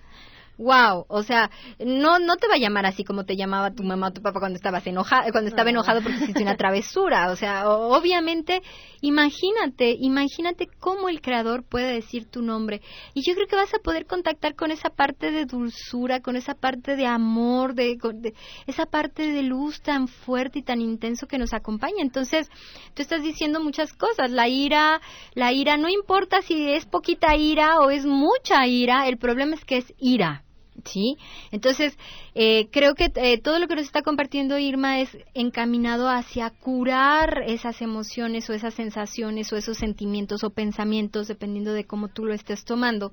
wow, 0.57 1.05
o 1.07 1.23
sea, 1.23 1.49
no 1.79 2.19
no 2.19 2.35
te 2.37 2.47
va 2.47 2.55
a 2.55 2.59
llamar 2.59 2.85
así 2.85 3.03
como 3.03 3.25
te 3.25 3.35
llamaba 3.35 3.71
tu 3.71 3.83
mamá 3.83 4.07
o 4.07 4.13
tu 4.13 4.21
papá 4.21 4.39
cuando 4.39 4.57
estabas 4.57 4.85
enojado, 4.87 5.31
cuando 5.31 5.49
estaba 5.49 5.69
enojado 5.69 6.01
porque 6.01 6.17
hiciste 6.17 6.43
una 6.43 6.57
travesura, 6.57 7.31
o 7.31 7.35
sea, 7.35 7.69
obviamente, 7.69 8.61
imagínate, 9.01 9.95
imagínate 9.99 10.67
cómo 10.79 11.09
el 11.09 11.21
creador 11.21 11.63
puede 11.63 11.93
decir 11.93 12.29
tu 12.29 12.41
nombre 12.41 12.81
y 13.13 13.21
yo 13.27 13.33
creo 13.35 13.47
que 13.47 13.55
vas 13.55 13.73
a 13.73 13.79
poder 13.79 14.05
contactar 14.05 14.55
con 14.55 14.71
esa 14.71 14.89
parte 14.89 15.31
de 15.31 15.45
dulzura, 15.45 16.21
con 16.21 16.35
esa 16.35 16.53
parte 16.53 16.95
de 16.95 17.05
amor, 17.05 17.73
de, 17.73 17.97
de 18.13 18.33
esa 18.67 18.85
parte 18.85 19.31
de 19.31 19.43
luz 19.43 19.81
tan 19.81 20.07
fuerte 20.07 20.59
y 20.59 20.63
tan 20.63 20.81
intenso 20.81 21.27
que 21.27 21.37
nos 21.37 21.53
acompaña. 21.53 22.01
Entonces, 22.01 22.49
tú 22.93 23.01
estás 23.01 23.23
diciendo 23.23 23.59
muchas 23.61 23.93
cosas, 23.93 24.31
la 24.31 24.47
ira, 24.47 25.01
la 25.33 25.51
ira 25.51 25.77
no 25.77 25.89
importa 25.89 26.41
si 26.41 26.71
es 26.73 26.85
poquita 26.85 27.35
ira 27.35 27.79
o 27.79 27.89
es 27.89 28.05
mucha 28.05 28.65
ira, 28.67 29.07
el 29.07 29.17
problema 29.17 29.55
es 29.55 29.65
que 29.65 29.77
es 29.77 29.93
ira. 29.97 30.43
¿Sí? 30.85 31.17
Entonces, 31.51 31.97
eh, 32.35 32.67
creo 32.71 32.95
que 32.95 33.11
eh, 33.15 33.39
todo 33.41 33.59
lo 33.59 33.67
que 33.67 33.75
nos 33.75 33.85
está 33.85 34.01
compartiendo 34.01 34.57
Irma 34.57 34.99
es 34.99 35.17
encaminado 35.33 36.09
hacia 36.09 36.49
curar 36.49 37.43
esas 37.47 37.81
emociones 37.81 38.49
o 38.49 38.53
esas 38.53 38.73
sensaciones 38.73 39.51
o 39.53 39.55
esos 39.55 39.77
sentimientos 39.77 40.43
o 40.43 40.49
pensamientos, 40.49 41.27
dependiendo 41.27 41.73
de 41.73 41.85
cómo 41.85 42.07
tú 42.07 42.25
lo 42.25 42.33
estés 42.33 42.65
tomando, 42.65 43.11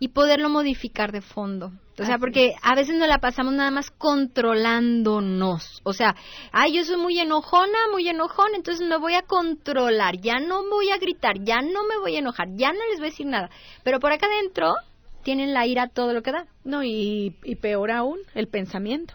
y 0.00 0.08
poderlo 0.08 0.48
modificar 0.48 1.12
de 1.12 1.20
fondo. 1.20 1.72
O 2.00 2.04
sea, 2.04 2.16
porque 2.18 2.54
a 2.62 2.76
veces 2.76 2.96
nos 2.96 3.08
la 3.08 3.18
pasamos 3.18 3.52
nada 3.54 3.72
más 3.72 3.90
controlándonos. 3.90 5.80
O 5.82 5.92
sea, 5.92 6.14
ay, 6.52 6.74
yo 6.74 6.84
soy 6.84 6.96
muy 6.96 7.18
enojona, 7.18 7.78
muy 7.90 8.08
enojón, 8.08 8.54
entonces 8.54 8.86
me 8.86 8.96
voy 8.98 9.14
a 9.14 9.22
controlar, 9.22 10.20
ya 10.20 10.38
no 10.38 10.62
voy 10.70 10.90
a 10.90 10.98
gritar, 10.98 11.42
ya 11.42 11.56
no 11.60 11.84
me 11.88 11.98
voy 11.98 12.14
a 12.14 12.20
enojar, 12.20 12.48
ya 12.54 12.72
no 12.72 12.78
les 12.90 13.00
voy 13.00 13.08
a 13.08 13.10
decir 13.10 13.26
nada. 13.26 13.50
Pero 13.82 13.98
por 13.98 14.12
acá 14.12 14.26
adentro 14.26 14.74
tienen 15.22 15.54
la 15.54 15.66
ira 15.66 15.88
todo 15.88 16.12
lo 16.12 16.22
que 16.22 16.32
da. 16.32 16.46
No, 16.64 16.82
y, 16.84 17.30
peor 17.60 17.90
aún, 17.90 18.18
el 18.34 18.48
pensamiento. 18.48 19.14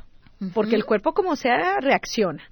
Porque 0.54 0.76
el 0.76 0.86
cuerpo 0.86 1.14
como 1.14 1.36
sea 1.36 1.80
reacciona. 1.80 2.44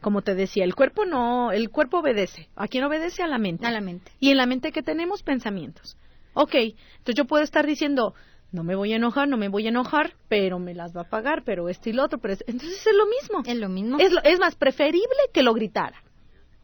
Como 0.00 0.22
te 0.22 0.34
decía, 0.34 0.64
el 0.64 0.74
cuerpo 0.74 1.04
no, 1.04 1.52
el 1.52 1.70
cuerpo 1.70 1.98
obedece. 1.98 2.48
¿A 2.56 2.68
quién 2.68 2.84
obedece? 2.84 3.22
A 3.22 3.26
la 3.26 3.38
mente. 3.38 3.66
A 3.66 3.70
la 3.70 3.80
mente. 3.80 4.12
Y 4.20 4.30
en 4.30 4.36
la 4.36 4.46
mente 4.46 4.72
que 4.72 4.82
tenemos 4.82 5.22
pensamientos. 5.22 5.96
Ok, 6.34 6.54
entonces 6.54 7.14
yo 7.14 7.26
puedo 7.26 7.42
estar 7.42 7.66
diciendo, 7.66 8.14
no 8.50 8.64
me 8.64 8.76
voy 8.76 8.92
a 8.92 8.96
enojar, 8.96 9.28
no 9.28 9.36
me 9.36 9.48
voy 9.48 9.66
a 9.66 9.70
enojar, 9.70 10.14
pero 10.28 10.58
me 10.58 10.74
las 10.74 10.96
va 10.96 11.02
a 11.02 11.08
pagar, 11.08 11.42
pero 11.44 11.68
esto 11.68 11.90
y 11.90 11.92
lo 11.92 12.04
otro. 12.04 12.18
Pero 12.18 12.34
entonces 12.46 12.86
es 12.86 12.94
lo 12.94 13.06
mismo. 13.06 13.42
Es 13.46 13.58
lo 13.58 13.68
mismo. 13.68 13.98
Es, 13.98 14.12
es 14.24 14.38
más 14.38 14.56
preferible 14.56 15.08
que 15.32 15.42
lo 15.42 15.54
gritara. 15.54 16.02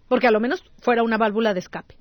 Porque 0.09 0.26
a 0.26 0.31
lo 0.31 0.40
menos 0.40 0.64
fuera 0.81 1.03
una 1.03 1.18
válvula 1.18 1.55
de 1.55 1.61
escape. 1.61 1.96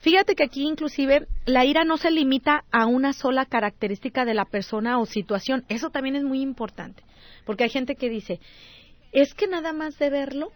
Fíjate 0.00 0.34
que 0.34 0.44
aquí 0.44 0.66
inclusive 0.66 1.26
la 1.46 1.64
ira 1.64 1.84
no 1.84 1.96
se 1.96 2.10
limita 2.10 2.64
a 2.70 2.86
una 2.86 3.12
sola 3.12 3.46
característica 3.46 4.24
de 4.24 4.34
la 4.34 4.44
persona 4.44 4.98
o 4.98 5.06
situación. 5.06 5.64
Eso 5.68 5.90
también 5.90 6.16
es 6.16 6.24
muy 6.24 6.40
importante. 6.40 7.02
Porque 7.44 7.64
hay 7.64 7.70
gente 7.70 7.96
que 7.96 8.08
dice, 8.08 8.40
es 9.12 9.34
que 9.34 9.46
nada 9.46 9.72
más 9.72 9.98
de 9.98 10.10
verlo, 10.10 10.52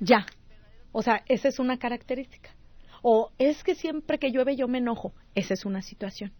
ya. 0.00 0.26
O 0.92 1.02
sea, 1.02 1.22
esa 1.28 1.48
es 1.48 1.58
una 1.58 1.78
característica. 1.78 2.50
O 3.02 3.30
es 3.38 3.62
que 3.62 3.74
siempre 3.74 4.18
que 4.18 4.30
llueve 4.30 4.56
yo 4.56 4.68
me 4.68 4.78
enojo. 4.78 5.12
Esa 5.34 5.54
es 5.54 5.64
una 5.64 5.82
situación. 5.82 6.32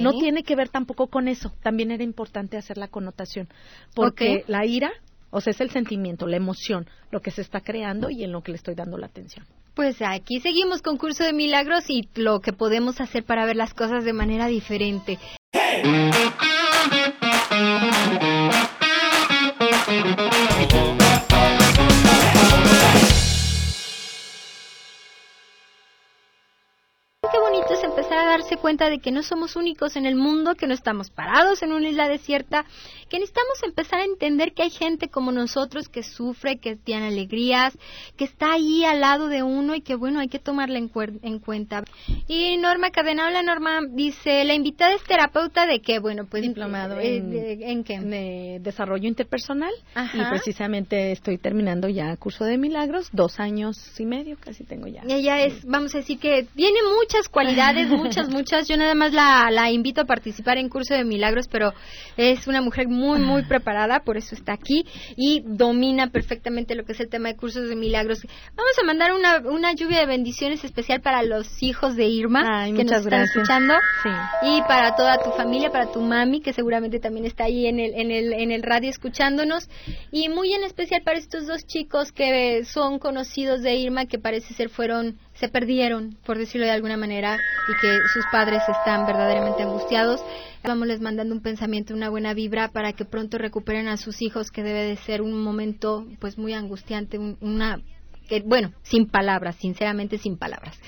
No 0.00 0.12
tiene 0.12 0.44
que 0.44 0.56
ver 0.56 0.70
tampoco 0.70 1.08
con 1.08 1.28
eso. 1.28 1.52
También 1.62 1.90
era 1.90 2.02
importante 2.02 2.56
hacer 2.56 2.78
la 2.78 2.88
connotación. 2.88 3.48
Porque 3.94 4.44
la 4.46 4.64
ira, 4.64 4.90
o 5.30 5.40
sea, 5.40 5.50
es 5.50 5.60
el 5.60 5.70
sentimiento, 5.70 6.26
la 6.26 6.36
emoción, 6.36 6.86
lo 7.10 7.20
que 7.20 7.30
se 7.30 7.42
está 7.42 7.60
creando 7.60 8.10
y 8.10 8.24
en 8.24 8.32
lo 8.32 8.42
que 8.42 8.52
le 8.52 8.56
estoy 8.56 8.74
dando 8.74 8.98
la 8.98 9.06
atención. 9.06 9.46
Pues 9.74 10.02
aquí 10.02 10.40
seguimos 10.40 10.82
con 10.82 10.96
Curso 10.96 11.24
de 11.24 11.32
Milagros 11.32 11.88
y 11.88 12.08
lo 12.14 12.40
que 12.40 12.52
podemos 12.52 13.00
hacer 13.00 13.24
para 13.24 13.46
ver 13.46 13.56
las 13.56 13.74
cosas 13.74 14.04
de 14.04 14.12
manera 14.12 14.48
diferente. 14.48 15.18
empezar 15.52 16.27
darse 28.48 28.60
cuenta 28.60 28.88
de 28.88 28.98
que 28.98 29.12
no 29.12 29.22
somos 29.22 29.56
únicos 29.56 29.96
en 29.96 30.06
el 30.06 30.14
mundo, 30.14 30.54
que 30.54 30.66
no 30.66 30.72
estamos 30.72 31.10
parados 31.10 31.62
en 31.62 31.72
una 31.72 31.88
isla 31.88 32.08
desierta, 32.08 32.64
que 33.10 33.18
necesitamos 33.18 33.62
empezar 33.62 34.00
a 34.00 34.04
entender 34.04 34.54
que 34.54 34.62
hay 34.62 34.70
gente 34.70 35.08
como 35.08 35.32
nosotros 35.32 35.88
que 35.88 36.02
sufre, 36.02 36.56
que 36.56 36.76
tiene 36.76 37.08
alegrías, 37.08 37.76
que 38.16 38.24
está 38.24 38.52
ahí 38.52 38.84
al 38.84 39.00
lado 39.00 39.28
de 39.28 39.42
uno 39.42 39.74
y 39.74 39.82
que 39.82 39.96
bueno, 39.96 40.20
hay 40.20 40.28
que 40.28 40.38
tomarla 40.38 40.78
en, 40.78 40.88
cuenta. 41.38 41.84
Y 42.26 42.56
Norma 42.56 42.90
Cadenabla, 42.90 43.42
Norma 43.42 43.80
dice, 43.86 44.44
la 44.44 44.54
invitada 44.54 44.94
es 44.94 45.02
terapeuta 45.04 45.66
de 45.66 45.80
qué? 45.80 45.98
Bueno, 45.98 46.24
pues 46.24 46.42
diplomado 46.42 46.98
eh, 47.00 47.58
en, 47.60 47.84
qué? 47.84 48.00
De 48.00 48.60
desarrollo 48.60 49.08
interpersonal 49.08 49.72
y 50.14 50.24
precisamente 50.30 51.12
estoy 51.12 51.36
terminando 51.36 51.88
ya 51.88 52.16
curso 52.16 52.44
de 52.44 52.56
milagros, 52.56 53.10
dos 53.12 53.40
años 53.40 53.76
y 54.00 54.06
medio 54.06 54.38
casi 54.40 54.64
tengo 54.64 54.86
ya. 54.86 55.02
Ella 55.06 55.42
es, 55.42 55.64
vamos 55.66 55.94
a 55.94 55.98
decir 55.98 56.18
que 56.18 56.46
tiene 56.54 56.78
muchas 56.96 57.28
cualidades, 57.28 57.88
muchas, 57.98 58.28
muchas. 58.38 58.68
Yo 58.68 58.76
nada 58.76 58.94
más 58.94 59.12
la, 59.12 59.50
la 59.50 59.70
invito 59.70 60.02
a 60.02 60.04
participar 60.04 60.58
en 60.58 60.68
curso 60.68 60.94
de 60.94 61.04
milagros, 61.04 61.48
pero 61.48 61.72
es 62.16 62.46
una 62.46 62.60
mujer 62.60 62.88
muy, 62.88 63.18
muy 63.18 63.42
preparada, 63.42 64.00
por 64.00 64.16
eso 64.16 64.34
está 64.34 64.52
aquí 64.52 64.86
y 65.16 65.42
domina 65.44 66.10
perfectamente 66.10 66.74
lo 66.74 66.84
que 66.84 66.92
es 66.92 67.00
el 67.00 67.08
tema 67.08 67.28
de 67.28 67.36
cursos 67.36 67.68
de 67.68 67.74
milagros. 67.76 68.20
Vamos 68.56 68.72
a 68.80 68.86
mandar 68.86 69.12
una, 69.12 69.38
una 69.38 69.72
lluvia 69.72 70.00
de 70.00 70.06
bendiciones 70.06 70.64
especial 70.64 71.00
para 71.00 71.22
los 71.22 71.62
hijos 71.62 71.96
de 71.96 72.06
Irma 72.06 72.66
que 72.66 72.84
nos 72.84 73.00
están 73.04 73.22
escuchando 73.22 73.74
y 74.42 74.62
para 74.62 74.94
toda 74.94 75.18
tu 75.18 75.30
familia, 75.32 75.70
para 75.70 75.90
tu 75.90 76.00
mami 76.00 76.40
que 76.40 76.52
seguramente 76.52 77.00
también 77.00 77.26
está 77.26 77.44
ahí 77.44 77.66
en 77.66 77.80
el, 77.80 77.94
en 77.94 78.10
el, 78.10 78.32
en 78.32 78.52
el 78.52 78.62
radio 78.62 78.88
escuchándonos 78.88 79.68
y 80.12 80.28
muy 80.28 80.52
en 80.52 80.62
especial 80.62 81.02
para 81.02 81.18
estos 81.18 81.46
dos 81.46 81.66
chicos 81.66 82.12
que 82.12 82.64
son 82.64 82.98
conocidos 82.98 83.62
de 83.62 83.74
Irma 83.74 84.06
que 84.06 84.18
parece 84.18 84.54
ser 84.54 84.68
fueron 84.68 85.18
se 85.38 85.48
perdieron, 85.48 86.16
por 86.24 86.38
decirlo 86.38 86.66
de 86.66 86.72
alguna 86.72 86.96
manera, 86.96 87.36
y 87.68 87.74
que 87.74 88.08
sus 88.08 88.26
padres 88.26 88.62
están 88.68 89.06
verdaderamente 89.06 89.62
angustiados. 89.62 90.20
Vamos 90.64 90.88
les 90.88 91.00
mandando 91.00 91.34
un 91.34 91.42
pensamiento, 91.42 91.94
una 91.94 92.10
buena 92.10 92.34
vibra 92.34 92.68
para 92.68 92.92
que 92.92 93.04
pronto 93.04 93.38
recuperen 93.38 93.88
a 93.88 93.96
sus 93.96 94.20
hijos, 94.20 94.50
que 94.50 94.62
debe 94.62 94.82
de 94.82 94.96
ser 94.96 95.22
un 95.22 95.40
momento 95.40 96.06
pues 96.18 96.38
muy 96.38 96.54
angustiante, 96.54 97.18
una 97.18 97.80
que, 98.28 98.42
bueno, 98.42 98.72
sin 98.82 99.06
palabras, 99.06 99.56
sinceramente 99.56 100.18
sin 100.18 100.36
palabras. 100.36 100.78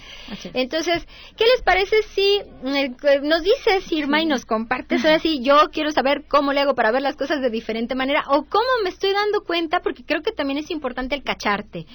Entonces, 0.53 1.07
¿qué 1.37 1.45
les 1.47 1.63
parece 1.63 1.97
si 2.15 2.43
eh, 2.67 3.21
nos 3.23 3.43
dices, 3.43 3.91
Irma, 3.91 4.21
y 4.21 4.27
nos 4.27 4.45
compartes 4.45 5.05
ahora 5.05 5.19
sí, 5.19 5.41
yo 5.43 5.71
quiero 5.73 5.91
saber 5.91 6.25
cómo 6.29 6.53
le 6.53 6.61
hago 6.61 6.75
para 6.75 6.93
ver 6.93 7.03
las 7.03 7.17
cosas 7.17 7.41
de 7.41 7.49
diferente 7.49 7.95
manera 7.95 8.25
o 8.29 8.45
cómo 8.45 8.69
me 8.85 8.91
estoy 8.91 9.13
dando 9.13 9.41
cuenta, 9.43 9.81
porque 9.81 10.05
creo 10.05 10.23
que 10.23 10.33
también 10.33 10.59
es 10.59 10.71
importante 10.71 11.15
el 11.15 11.23
cacharte. 11.23 11.87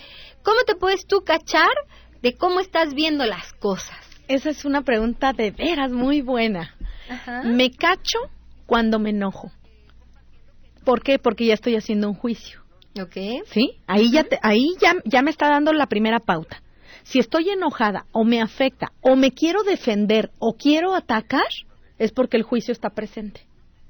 ¿Cómo 0.42 0.62
te 0.66 0.76
puedes 0.76 1.06
tú 1.06 1.22
cachar 1.24 1.70
de 2.22 2.36
cómo 2.36 2.60
estás 2.60 2.94
viendo 2.94 3.26
las 3.26 3.54
cosas? 3.54 3.98
Esa 4.28 4.50
es 4.50 4.66
una 4.66 4.82
pregunta 4.82 5.34
de 5.34 5.52
veras 5.52 5.92
muy 5.92 6.22
buena. 6.22 6.76
Me 7.44 7.72
cacho 7.72 8.20
cuando 8.66 9.00
me 9.00 9.12
enojo. 9.12 9.52
¿Por 10.84 11.04
qué? 11.04 11.20
Porque 11.20 11.46
ya 11.46 11.54
estoy 11.54 11.76
haciendo 11.76 12.10
un 12.10 12.16
juicio. 12.16 12.62
Ok. 13.00 13.46
¿Sí? 13.52 13.78
Ahí, 13.88 14.12
ya, 14.12 14.26
ahí 14.42 14.76
ya, 14.80 14.96
ya 15.04 15.22
me 15.22 15.32
está 15.32 15.50
dando 15.50 15.74
la 15.74 15.88
primera 15.88 16.20
pauta. 16.20 16.62
Si 17.04 17.20
estoy 17.20 17.50
enojada 17.50 18.06
o 18.12 18.24
me 18.24 18.42
afecta 18.42 18.92
o 19.02 19.16
me 19.16 19.32
quiero 19.32 19.64
defender 19.64 20.32
o 20.40 20.56
quiero 20.56 20.96
atacar, 20.96 21.48
es 22.00 22.12
porque 22.12 22.38
el 22.38 22.44
juicio 22.44 22.72
está 22.72 22.90
presente. 22.90 23.42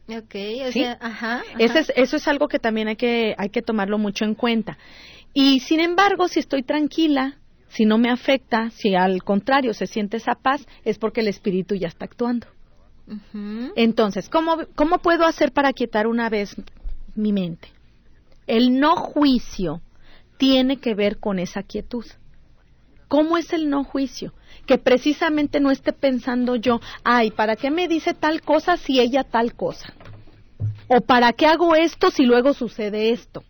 Ok, 0.07 0.35
o 0.67 0.71
sea, 0.71 0.97
ajá, 1.01 1.43
Eso, 1.57 1.79
es, 1.79 1.91
eso 1.95 2.17
es 2.17 2.27
algo 2.27 2.47
que 2.47 2.59
también 2.59 2.87
hay 2.87 2.95
que, 2.95 3.33
hay 3.37 3.49
que 3.49 3.63
tomarlo 3.63 3.97
mucho 3.97 4.23
en 4.23 4.35
cuenta. 4.35 4.77
Y 5.33 5.61
sin 5.61 5.79
embargo, 5.79 6.27
si 6.27 6.39
estoy 6.39 6.61
tranquila, 6.61 7.37
si 7.75 7.83
no 7.83 7.97
me 7.97 8.09
afecta, 8.09 8.69
si 8.69 8.95
al 8.95 9.21
contrario 9.23 9.73
se 9.73 9.85
siente 9.85 10.15
esa 10.15 10.35
paz, 10.35 10.65
es 10.85 10.97
porque 10.97 11.19
el 11.19 11.27
espíritu 11.27 11.75
ya 11.75 11.89
está 11.89 12.05
actuando. 12.05 12.47
Entonces, 13.75 14.29
¿cómo, 14.29 14.59
¿cómo 14.75 14.99
puedo 14.99 15.25
hacer 15.25 15.51
para 15.51 15.73
quietar 15.73 16.07
una 16.07 16.29
vez 16.29 16.55
mi 17.15 17.33
mente? 17.33 17.67
El 18.47 18.79
no 18.79 18.95
juicio 18.95 19.81
tiene 20.37 20.77
que 20.77 20.95
ver 20.95 21.17
con 21.17 21.37
esa 21.37 21.63
quietud. 21.63 22.05
¿Cómo 23.09 23.37
es 23.37 23.51
el 23.51 23.69
no 23.69 23.83
juicio? 23.83 24.33
Que 24.65 24.77
precisamente 24.77 25.59
no 25.59 25.69
esté 25.69 25.91
pensando 25.91 26.55
yo, 26.55 26.79
ay, 27.03 27.29
¿para 27.29 27.57
qué 27.57 27.71
me 27.71 27.89
dice 27.89 28.13
tal 28.13 28.41
cosa 28.41 28.77
si 28.77 29.01
ella 29.01 29.25
tal 29.25 29.53
cosa? 29.53 29.93
¿O 30.87 31.01
para 31.01 31.33
qué 31.33 31.45
hago 31.45 31.75
esto 31.75 32.09
si 32.09 32.23
luego 32.23 32.53
sucede 32.53 33.11
esto? 33.11 33.43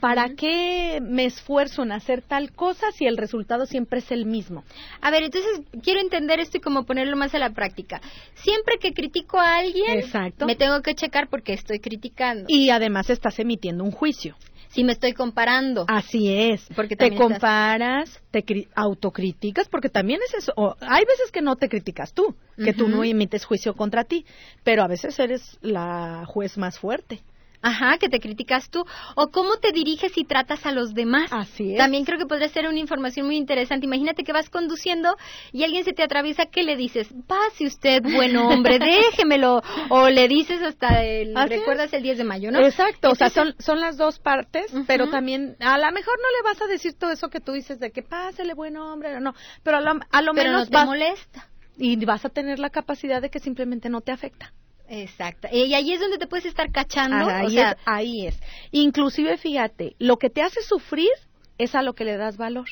¿Para 0.00 0.30
qué 0.34 1.00
me 1.02 1.24
esfuerzo 1.24 1.82
en 1.82 1.92
hacer 1.92 2.22
tal 2.22 2.52
cosa 2.52 2.90
si 2.92 3.06
el 3.06 3.16
resultado 3.16 3.66
siempre 3.66 4.00
es 4.00 4.10
el 4.10 4.26
mismo? 4.26 4.64
A 5.00 5.10
ver, 5.10 5.22
entonces 5.24 5.60
quiero 5.82 6.00
entender 6.00 6.40
esto 6.40 6.58
y 6.58 6.60
como 6.60 6.84
ponerlo 6.84 7.16
más 7.16 7.34
a 7.34 7.38
la 7.38 7.50
práctica. 7.50 8.00
Siempre 8.34 8.78
que 8.78 8.92
critico 8.92 9.38
a 9.38 9.56
alguien, 9.58 10.00
me 10.46 10.56
tengo 10.56 10.80
que 10.82 10.94
checar 10.94 11.28
porque 11.28 11.52
estoy 11.52 11.78
criticando. 11.80 12.44
Y 12.48 12.70
además 12.70 13.10
estás 13.10 13.38
emitiendo 13.38 13.84
un 13.84 13.90
juicio. 13.90 14.36
si 14.70 14.84
me 14.84 14.92
estoy 14.92 15.14
comparando. 15.14 15.86
Así 15.88 16.30
es. 16.30 16.66
Porque 16.76 16.94
te 16.94 17.06
estás- 17.06 17.18
comparas, 17.18 18.20
te 18.30 18.44
cri- 18.44 18.68
autocriticas, 18.74 19.66
porque 19.68 19.88
también 19.88 20.20
es 20.28 20.34
eso. 20.34 20.52
o- 20.56 20.76
hay 20.80 21.04
veces 21.06 21.32
que 21.32 21.40
no 21.40 21.56
te 21.56 21.70
criticas 21.70 22.12
tú, 22.12 22.34
que 22.62 22.74
tú 22.74 22.86
no 22.86 23.02
emites 23.02 23.46
juicio 23.46 23.74
contra 23.74 24.04
ti, 24.04 24.26
pero 24.64 24.82
a 24.82 24.86
veces 24.86 25.18
eres 25.18 25.56
la 25.62 26.24
juez 26.26 26.58
más 26.58 26.78
fuerte. 26.78 27.20
Ajá, 27.62 27.98
que 27.98 28.08
te 28.08 28.20
criticas 28.20 28.70
tú. 28.70 28.84
O 29.16 29.28
cómo 29.28 29.56
te 29.56 29.72
diriges 29.72 30.16
y 30.16 30.24
tratas 30.24 30.64
a 30.66 30.72
los 30.72 30.94
demás. 30.94 31.32
Así 31.32 31.72
es. 31.72 31.78
También 31.78 32.04
creo 32.04 32.18
que 32.18 32.26
podría 32.26 32.48
ser 32.48 32.66
una 32.68 32.78
información 32.78 33.26
muy 33.26 33.36
interesante. 33.36 33.86
Imagínate 33.86 34.22
que 34.24 34.32
vas 34.32 34.48
conduciendo 34.50 35.16
y 35.52 35.64
alguien 35.64 35.84
se 35.84 35.92
te 35.92 36.02
atraviesa, 36.02 36.46
¿qué 36.46 36.62
le 36.62 36.76
dices? 36.76 37.08
Pase 37.26 37.66
usted, 37.66 38.02
buen 38.02 38.36
hombre, 38.36 38.78
déjemelo. 38.78 39.62
O 39.88 40.08
le 40.08 40.28
dices 40.28 40.62
hasta 40.62 41.02
el, 41.04 41.36
Así 41.36 41.54
es. 41.54 41.58
recuerdas 41.60 41.92
el 41.92 42.02
10 42.02 42.18
de 42.18 42.24
mayo, 42.24 42.50
¿no? 42.50 42.60
Exacto, 42.60 43.10
o 43.10 43.14
sea, 43.14 43.30
son, 43.30 43.54
son 43.58 43.80
las 43.80 43.96
dos 43.96 44.18
partes, 44.18 44.72
pero 44.86 45.08
también 45.10 45.56
a 45.60 45.78
lo 45.78 45.92
mejor 45.92 46.14
no 46.18 46.28
le 46.36 46.42
vas 46.44 46.62
a 46.62 46.66
decir 46.66 46.94
todo 46.98 47.10
eso 47.10 47.28
que 47.28 47.40
tú 47.40 47.52
dices 47.52 47.78
de 47.80 47.90
que 47.90 48.02
pásele 48.02 48.54
buen 48.54 48.76
hombre 48.76 49.16
o 49.16 49.20
no, 49.20 49.34
pero 49.62 49.78
a 49.78 49.80
lo, 49.80 49.90
a 50.10 50.22
lo 50.22 50.32
Pero 50.32 50.50
no 50.50 50.56
menos 50.58 50.70
te 50.70 50.76
vas, 50.76 50.86
molesta. 50.86 51.48
y 51.76 52.04
vas 52.04 52.24
a 52.24 52.28
tener 52.28 52.58
la 52.58 52.70
capacidad 52.70 53.20
de 53.22 53.30
que 53.30 53.38
simplemente 53.40 53.88
no 53.88 54.00
te 54.00 54.12
afecta. 54.12 54.52
Exacto. 54.88 55.48
Y 55.52 55.74
ahí 55.74 55.92
es 55.92 56.00
donde 56.00 56.18
te 56.18 56.26
puedes 56.26 56.46
estar 56.46 56.70
cachando. 56.72 57.28
ahí, 57.28 57.46
o 57.46 57.50
sea, 57.50 57.72
es, 57.72 57.78
ahí 57.84 58.26
es. 58.26 58.40
Inclusive, 58.70 59.36
fíjate, 59.36 59.94
lo 59.98 60.16
que 60.16 60.30
te 60.30 60.42
hace 60.42 60.62
sufrir 60.62 61.10
es 61.58 61.74
a 61.74 61.82
lo 61.82 61.94
que 61.94 62.04
le 62.04 62.16
das 62.16 62.36
valor. 62.36 62.68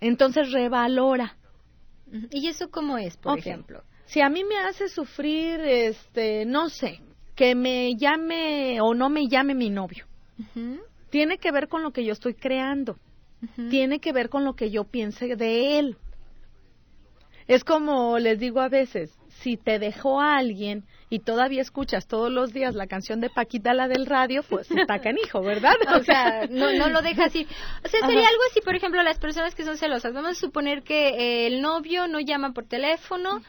Entonces, 0.00 0.52
revalora. 0.52 1.36
¿y 2.30 2.48
eso 2.48 2.70
cómo 2.70 2.98
es, 2.98 3.16
por 3.16 3.38
ejemplo? 3.38 3.82
Si 4.06 4.20
a 4.20 4.28
mí 4.30 4.42
me 4.44 4.58
hace 4.58 4.88
sufrir, 4.88 5.60
este, 5.60 6.46
no 6.46 6.70
sé, 6.70 7.00
que 7.34 7.54
me 7.54 7.94
llame 7.96 8.80
o 8.80 8.94
no 8.94 9.10
me 9.10 9.28
llame 9.28 9.54
mi 9.54 9.68
novio, 9.68 10.06
tiene 11.10 11.38
que 11.38 11.52
ver 11.52 11.68
con 11.68 11.82
lo 11.82 11.92
que 11.92 12.04
yo 12.04 12.12
estoy 12.12 12.34
creando. 12.34 12.96
tiene 13.70 14.00
que 14.00 14.12
ver 14.12 14.30
con 14.30 14.44
lo 14.44 14.54
que 14.54 14.70
yo 14.70 14.84
piense 14.84 15.36
de 15.36 15.78
él. 15.78 15.96
Es 17.48 17.64
como 17.64 18.18
les 18.18 18.38
digo 18.38 18.60
a 18.60 18.68
veces, 18.68 19.10
si 19.40 19.56
te 19.56 19.78
dejó 19.78 20.20
a 20.20 20.36
alguien 20.36 20.84
y 21.08 21.20
todavía 21.20 21.62
escuchas 21.62 22.06
todos 22.06 22.30
los 22.30 22.52
días 22.52 22.74
la 22.74 22.86
canción 22.86 23.20
de 23.20 23.30
Paquita, 23.30 23.72
la 23.72 23.88
del 23.88 24.04
radio, 24.04 24.42
pues 24.42 24.70
está 24.70 25.00
canijo, 25.00 25.40
¿verdad? 25.40 25.74
O 25.96 26.04
sea, 26.04 26.46
no, 26.50 26.72
no 26.74 26.88
lo 26.88 27.00
deja 27.00 27.24
así. 27.24 27.46
O 27.84 27.88
sea, 27.88 28.00
sería 28.00 28.20
Ajá. 28.20 28.30
algo 28.30 28.42
así, 28.50 28.60
por 28.60 28.76
ejemplo, 28.76 29.02
las 29.02 29.18
personas 29.18 29.54
que 29.54 29.64
son 29.64 29.78
celosas. 29.78 30.12
Vamos 30.12 30.32
a 30.32 30.40
suponer 30.40 30.82
que 30.82 31.08
eh, 31.08 31.46
el 31.46 31.62
novio 31.62 32.06
no 32.06 32.20
llama 32.20 32.52
por 32.52 32.66
teléfono 32.66 33.40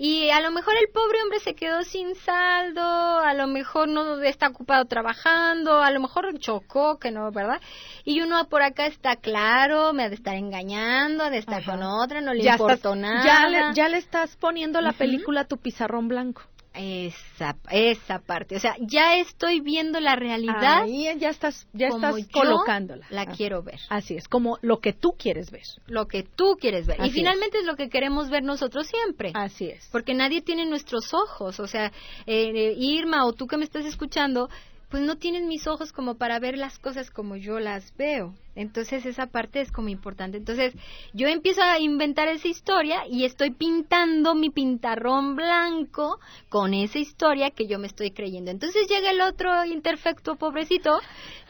y 0.00 0.30
a 0.30 0.40
lo 0.40 0.52
mejor 0.52 0.74
el 0.80 0.88
pobre 0.92 1.20
hombre 1.24 1.40
se 1.40 1.56
quedó 1.56 1.82
sin 1.82 2.14
saldo, 2.14 2.80
a 3.18 3.34
lo 3.34 3.48
mejor 3.48 3.88
no 3.88 4.22
está 4.22 4.46
ocupado 4.46 4.84
trabajando, 4.84 5.82
a 5.82 5.90
lo 5.90 5.98
mejor 5.98 6.38
chocó, 6.38 6.98
que 7.00 7.10
no, 7.10 7.32
¿verdad? 7.32 7.60
Y 8.04 8.20
uno 8.20 8.48
por 8.48 8.62
acá 8.62 8.86
está 8.86 9.16
claro, 9.16 9.92
me 9.92 10.04
ha 10.04 10.08
de 10.08 10.14
estar 10.14 10.36
engañando, 10.36 11.24
ha 11.24 11.30
de 11.30 11.38
estar 11.38 11.62
Ajá. 11.62 11.72
con 11.72 11.82
otra, 11.82 12.20
no 12.20 12.32
le 12.32 12.44
ya, 12.44 12.52
importó 12.52 12.94
estás- 12.94 12.96
nada. 12.96 13.24
ya 13.24 13.48
le, 13.48 13.74
ya 13.74 13.88
le 13.88 13.98
estás 13.98 14.36
poniendo 14.36 14.80
la 14.80 14.92
película 14.92 15.40
a 15.40 15.44
tu 15.46 15.56
pizarrón 15.56 16.06
blanco. 16.06 16.42
Esa, 16.78 17.56
esa 17.70 18.20
parte. 18.20 18.56
O 18.56 18.60
sea, 18.60 18.76
ya 18.80 19.16
estoy 19.16 19.60
viendo 19.60 20.00
la 20.00 20.16
realidad 20.16 20.82
Ahí 20.82 21.08
ya 21.18 21.28
estás, 21.30 21.66
ya 21.72 21.88
como 21.88 22.16
estás 22.16 22.26
yo 22.28 22.40
colocándola. 22.40 23.06
la 23.10 23.22
Ah, 23.22 23.26
quiero 23.36 23.62
ver. 23.62 23.80
Así 23.90 24.14
es, 24.14 24.28
como 24.28 24.58
lo 24.62 24.78
que 24.80 24.92
tú 24.92 25.14
quieres 25.18 25.50
ver. 25.50 25.62
lo 25.86 26.06
que 26.06 26.22
tú 26.22 26.56
quieres 26.60 26.86
ver. 26.86 27.00
Así 27.00 27.10
y 27.10 27.12
finalmente 27.12 27.58
es. 27.58 27.64
lo 27.64 27.76
que 27.76 27.88
queremos 27.88 28.30
ver 28.30 28.42
nosotros 28.42 28.86
siempre. 28.86 29.32
Así 29.34 29.66
es. 29.68 29.88
Porque 29.92 30.14
nadie 30.14 30.40
tiene 30.40 30.64
nuestros 30.66 31.12
ojos. 31.12 31.58
O 31.60 31.66
sea, 31.66 31.86
eh, 32.26 32.50
eh, 32.54 32.74
Irma 32.78 33.26
o 33.26 33.32
tú 33.32 33.46
que 33.46 33.56
me 33.56 33.64
estás 33.64 33.84
escuchando, 33.84 34.48
pues 34.90 35.02
no 35.02 35.16
tienes 35.16 35.42
mis 35.44 35.66
ojos 35.66 35.92
como 35.92 36.14
para 36.14 36.38
ver 36.38 36.56
las 36.56 36.78
cosas 36.78 37.10
como 37.10 37.36
yo 37.36 37.60
las 37.60 37.94
veo. 37.96 38.34
Entonces 38.54 39.06
esa 39.06 39.26
parte 39.26 39.60
es 39.60 39.70
como 39.70 39.88
importante. 39.88 40.36
Entonces 40.36 40.74
yo 41.12 41.28
empiezo 41.28 41.62
a 41.62 41.78
inventar 41.78 42.26
esa 42.28 42.48
historia 42.48 43.02
y 43.08 43.24
estoy 43.24 43.50
pintando 43.50 44.34
mi 44.34 44.50
pintarrón 44.50 45.36
blanco 45.36 46.18
con 46.48 46.74
esa 46.74 46.98
historia 46.98 47.50
que 47.50 47.66
yo 47.68 47.78
me 47.78 47.86
estoy 47.86 48.10
creyendo. 48.10 48.50
Entonces 48.50 48.88
llega 48.88 49.10
el 49.10 49.20
otro 49.20 49.64
imperfecto 49.64 50.36
pobrecito, 50.36 50.98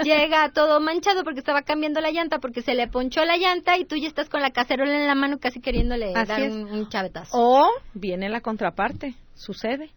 llega 0.02 0.50
todo 0.52 0.80
manchado 0.80 1.24
porque 1.24 1.38
estaba 1.38 1.62
cambiando 1.62 2.00
la 2.00 2.10
llanta, 2.10 2.40
porque 2.40 2.60
se 2.60 2.74
le 2.74 2.88
ponchó 2.88 3.24
la 3.24 3.38
llanta 3.38 3.78
y 3.78 3.84
tú 3.84 3.96
ya 3.96 4.08
estás 4.08 4.28
con 4.28 4.42
la 4.42 4.50
cacerola 4.50 5.00
en 5.00 5.06
la 5.06 5.14
mano 5.14 5.38
casi 5.38 5.60
queriéndole 5.60 6.12
Así 6.14 6.28
dar 6.28 6.42
un, 6.50 6.64
un 6.64 6.88
chavetazo. 6.88 7.30
O 7.32 7.68
viene 7.94 8.28
la 8.28 8.40
contraparte, 8.40 9.14
sucede. 9.34 9.90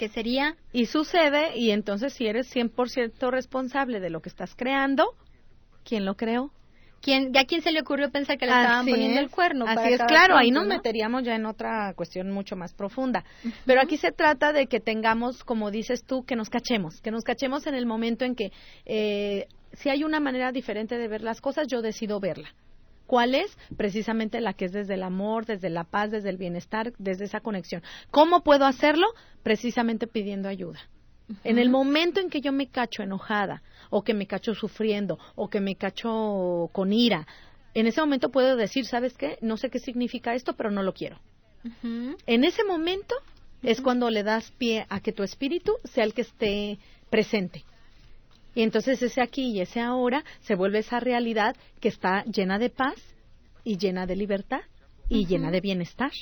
Que 0.00 0.08
sería 0.08 0.56
Y 0.72 0.86
sucede, 0.86 1.58
y 1.58 1.72
entonces 1.72 2.14
si 2.14 2.26
eres 2.26 2.50
100% 2.56 3.30
responsable 3.30 4.00
de 4.00 4.08
lo 4.08 4.22
que 4.22 4.30
estás 4.30 4.54
creando, 4.56 5.14
¿quién 5.84 6.06
lo 6.06 6.14
creó? 6.14 6.50
¿Quién, 7.02 7.36
¿A 7.36 7.44
quién 7.44 7.60
se 7.60 7.70
le 7.70 7.82
ocurrió 7.82 8.10
pensar 8.10 8.38
que 8.38 8.46
le 8.46 8.52
estaban 8.52 8.86
poniendo 8.86 9.20
es. 9.20 9.26
el 9.26 9.30
cuerno? 9.30 9.66
Así 9.66 9.76
para 9.76 9.88
es, 9.90 10.02
claro, 10.04 10.38
ahí 10.38 10.50
nos 10.50 10.66
¿no? 10.66 10.74
meteríamos 10.74 11.22
ya 11.22 11.34
en 11.34 11.44
otra 11.44 11.92
cuestión 11.94 12.30
mucho 12.30 12.56
más 12.56 12.72
profunda. 12.72 13.24
Pero 13.66 13.82
aquí 13.82 13.98
se 13.98 14.10
trata 14.10 14.54
de 14.54 14.68
que 14.68 14.80
tengamos, 14.80 15.44
como 15.44 15.70
dices 15.70 16.04
tú, 16.04 16.24
que 16.24 16.34
nos 16.34 16.48
cachemos, 16.48 17.02
que 17.02 17.10
nos 17.10 17.22
cachemos 17.22 17.66
en 17.66 17.74
el 17.74 17.84
momento 17.84 18.24
en 18.24 18.34
que 18.34 18.52
eh, 18.86 19.48
si 19.74 19.90
hay 19.90 20.02
una 20.02 20.18
manera 20.18 20.50
diferente 20.50 20.96
de 20.96 21.08
ver 21.08 21.22
las 21.22 21.42
cosas, 21.42 21.66
yo 21.68 21.82
decido 21.82 22.20
verla. 22.20 22.54
¿Cuál 23.10 23.34
es? 23.34 23.58
Precisamente 23.76 24.40
la 24.40 24.52
que 24.52 24.66
es 24.66 24.72
desde 24.72 24.94
el 24.94 25.02
amor, 25.02 25.44
desde 25.44 25.68
la 25.68 25.82
paz, 25.82 26.12
desde 26.12 26.30
el 26.30 26.36
bienestar, 26.36 26.92
desde 26.96 27.24
esa 27.24 27.40
conexión. 27.40 27.82
¿Cómo 28.12 28.44
puedo 28.44 28.66
hacerlo? 28.66 29.08
Precisamente 29.42 30.06
pidiendo 30.06 30.48
ayuda. 30.48 30.80
En 31.44 31.58
el 31.58 31.70
momento 31.70 32.20
en 32.20 32.28
que 32.28 32.40
yo 32.40 32.52
me 32.52 32.68
cacho 32.68 33.02
enojada, 33.02 33.62
o 33.88 34.02
que 34.02 34.14
me 34.14 34.26
cacho 34.26 34.54
sufriendo, 34.54 35.18
o 35.36 35.48
que 35.48 35.60
me 35.60 35.76
cacho 35.76 36.68
con 36.72 36.92
ira, 36.92 37.26
en 37.74 37.86
ese 37.86 38.00
momento 38.00 38.30
puedo 38.30 38.56
decir, 38.56 38.84
¿sabes 38.84 39.14
qué? 39.14 39.38
No 39.40 39.56
sé 39.56 39.70
qué 39.70 39.78
significa 39.78 40.34
esto, 40.34 40.54
pero 40.54 40.70
no 40.70 40.82
lo 40.82 40.92
quiero. 40.92 41.20
En 42.26 42.44
ese 42.44 42.64
momento 42.64 43.14
es 43.62 43.80
cuando 43.80 44.10
le 44.10 44.22
das 44.22 44.50
pie 44.52 44.86
a 44.88 45.00
que 45.00 45.12
tu 45.12 45.22
espíritu 45.22 45.76
sea 45.84 46.04
el 46.04 46.14
que 46.14 46.22
esté 46.22 46.78
presente. 47.10 47.64
Y 48.54 48.62
entonces 48.62 49.00
ese 49.02 49.20
aquí 49.20 49.50
y 49.50 49.60
ese 49.60 49.80
ahora 49.80 50.24
se 50.40 50.54
vuelve 50.54 50.78
esa 50.78 50.98
realidad 50.98 51.54
que 51.80 51.88
está 51.88 52.24
llena 52.24 52.58
de 52.58 52.70
paz 52.70 52.96
y 53.62 53.76
llena 53.76 54.06
de 54.06 54.16
libertad 54.16 54.62
y 55.08 55.26
llena 55.26 55.50
de 55.50 55.60
bienestar. 55.60 56.12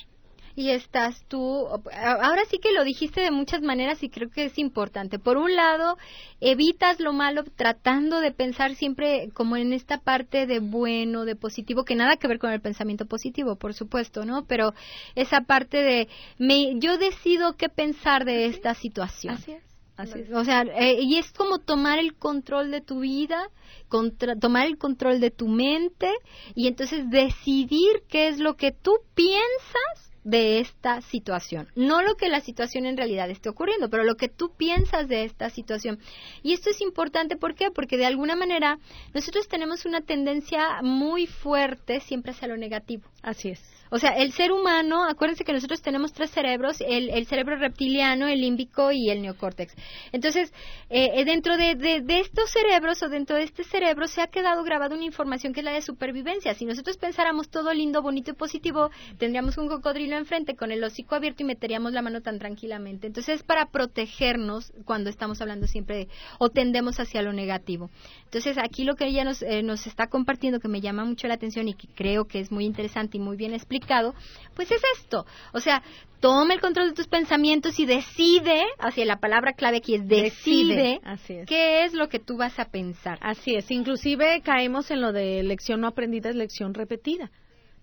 Y 0.59 0.71
estás 0.71 1.23
tú, 1.29 1.69
ahora 1.69 2.43
sí 2.51 2.59
que 2.59 2.73
lo 2.73 2.83
dijiste 2.83 3.21
de 3.21 3.31
muchas 3.31 3.63
maneras 3.63 4.03
y 4.03 4.11
creo 4.11 4.29
que 4.29 4.47
es 4.47 4.59
importante. 4.59 5.21
Por 5.21 5.37
un 5.37 5.55
lado, 5.55 5.97
evitas 6.41 6.99
lo 6.99 7.13
malo 7.13 7.45
tratando 7.55 8.19
de 8.19 8.33
pensar 8.33 8.75
siempre 8.75 9.29
como 9.35 9.57
en 9.57 9.73
esta 9.73 9.99
parte 9.99 10.47
de 10.49 10.59
bueno, 10.59 11.25
de 11.25 11.37
positivo, 11.37 11.85
que 11.85 11.95
nada 11.95 12.17
que 12.17 12.27
ver 12.27 12.41
con 12.41 12.51
el 12.51 12.61
pensamiento 12.61 13.07
positivo, 13.07 13.55
por 13.55 13.73
supuesto, 13.73 14.25
¿no? 14.25 14.47
Pero 14.47 14.75
esa 15.15 15.43
parte 15.43 15.77
de, 15.77 16.09
me, 16.39 16.77
yo 16.81 16.99
decido 16.99 17.53
qué 17.57 17.69
pensar 17.69 18.25
de 18.25 18.47
esta 18.47 18.75
situación. 18.75 19.35
es. 19.53 19.63
Así 19.97 20.19
es. 20.19 20.33
O 20.33 20.45
sea, 20.45 20.63
eh, 20.63 20.99
y 21.01 21.19
es 21.19 21.31
como 21.35 21.61
tomar 21.61 22.01
el 22.01 22.17
control 22.17 22.73
de 22.73 22.81
tu 22.81 22.99
vida, 22.99 23.49
contra- 23.87 24.35
tomar 24.35 24.67
el 24.67 24.77
control 24.77 25.21
de 25.21 25.31
tu 25.31 25.47
mente 25.47 26.11
y 26.57 26.67
entonces 26.67 27.09
decidir 27.11 28.03
qué 28.09 28.27
es 28.27 28.41
lo 28.41 28.57
que 28.57 28.73
tú 28.73 28.91
piensas 29.15 30.08
de 30.25 30.61
esta 30.61 31.01
situación. 31.01 31.69
No 31.75 32.03
lo 32.03 32.17
que 32.17 32.29
la 32.29 32.41
situación 32.41 32.87
en 32.87 32.97
realidad 32.97 33.31
esté 33.31 33.49
ocurriendo, 33.49 33.89
pero 33.89 34.05
lo 34.05 34.17
que 34.17 34.29
tú 34.29 34.53
piensas 34.57 35.09
de 35.09 35.25
esta 35.25 35.51
situación. 35.51 35.99
Y 36.43 36.53
esto 36.53 36.71
es 36.71 36.81
importante, 36.81 37.37
¿por 37.37 37.55
qué? 37.55 37.71
Porque 37.71 37.97
de 37.97 38.07
alguna 38.07 38.37
manera 38.37 38.79
nosotros 39.15 39.49
tenemos 39.49 39.85
una 39.87 40.01
tendencia 40.01 40.83
muy 40.83 41.27
fuerte 41.27 42.01
siempre 42.01 42.33
hacia 42.33 42.49
lo 42.49 42.57
negativo. 42.57 43.05
Así 43.23 43.51
es. 43.51 43.61
O 43.91 43.99
sea, 43.99 44.11
el 44.11 44.33
ser 44.33 44.53
humano, 44.53 45.03
acuérdense 45.09 45.45
que 45.45 45.53
nosotros 45.55 45.81
tenemos 45.81 46.13
tres 46.13 46.31
cerebros, 46.31 46.83
el, 46.87 47.09
el 47.09 47.27
cerebro 47.27 47.57
reptiliano, 47.57 48.29
el 48.29 48.43
límbico 48.43 48.93
y 48.93 49.09
el 49.09 49.23
neocórtex. 49.23 49.75
Entonces, 50.13 50.53
eh, 50.91 51.09
eh, 51.15 51.25
dentro 51.25 51.57
de, 51.57 51.75
de- 51.75 52.03
de 52.03 52.21
estos 52.21 52.51
cerebros 52.51 53.03
o 53.03 53.09
dentro 53.09 53.37
de 53.37 53.45
este 53.45 53.65
cerebro 53.65 54.07
se 54.07 54.21
ha 54.21 54.27
quedado 54.27 54.63
grabada 54.63 54.95
una 54.95 55.07
información 55.07 55.55
que 55.55 55.61
es 55.61 55.65
la 55.65 55.73
de 55.73 55.81
supervivencia. 55.81 56.53
Si 56.53 56.67
nosotros 56.67 56.99
pensáramos 56.99 57.49
todo 57.49 57.73
lindo, 57.73 58.03
bonito 58.03 58.31
y 58.33 58.35
positivo, 58.35 58.91
tendríamos 59.17 59.57
un 59.57 59.69
cocodrilo 59.69 60.19
enfrente 60.19 60.55
con 60.55 60.71
el 60.71 60.85
hocico 60.85 61.15
abierto 61.15 61.43
y 61.43 61.47
meteríamos 61.47 61.95
la 61.95 62.03
mano 62.03 62.21
tan 62.21 62.39
tranquilamente. 62.39 63.07
Entonces, 63.07 63.37
es 63.37 63.43
para 63.43 63.71
protegernos 63.71 64.71
cuando 64.85 65.09
estamos 65.09 65.41
hablando 65.41 65.67
siempre 65.67 65.97
de- 65.97 66.09
o 66.39 66.51
tendemos 66.51 67.01
hacia 67.01 67.23
lo 67.23 67.33
negativo. 67.33 67.89
Entonces, 68.25 68.59
aquí 68.59 68.85
lo 68.85 68.97
que 68.97 69.07
ella 69.07 69.25
nos, 69.25 69.41
eh, 69.41 69.63
nos 69.63 69.87
está 69.87 70.09
compartiendo, 70.09 70.61
que 70.61 70.69
me 70.69 70.83
llama 70.83 71.07
mucho 71.07 71.27
la 71.27 71.35
atención 71.35 71.69
y 71.69 71.75
que 71.75 71.89
creo 71.95 72.27
que 72.27 72.41
es 72.41 72.53
muy 72.53 72.67
interesante 72.67 73.08
y 73.17 73.21
muy 73.21 73.37
bien 73.37 73.55
explicado, 73.55 74.15
pues 74.55 74.71
es 74.71 74.83
esto. 74.99 75.25
O 75.53 75.61
sea, 75.61 75.83
toma 76.21 76.55
el 76.55 76.61
control 76.61 76.89
de 76.89 76.95
tus 76.95 77.07
pensamientos 77.07 77.79
y 77.79 77.87
decide, 77.87 78.65
hacia 78.79 79.05
la 79.05 79.21
palabra 79.21 79.53
clave 79.53 79.79
aquí 79.79 79.95
es 79.95 80.07
decide, 80.07 80.75
Decide, 80.75 81.01
así 81.05 81.33
es. 81.35 81.47
qué 81.47 81.85
es 81.85 81.95
lo 81.95 82.09
que 82.09 82.19
tú 82.19 82.37
vas 82.37 82.59
a 82.59 82.67
pensar. 82.67 83.19
Así 83.23 83.55
es. 83.55 83.71
Inclusive 83.71 84.41
caemos 84.43 84.91
en 84.91 85.01
lo 85.01 85.13
de 85.13 85.43
lección 85.43 85.81
no 85.81 85.87
aprendida 85.89 86.31
es 86.31 86.37
lección 86.37 86.75
repetida. 86.75 87.31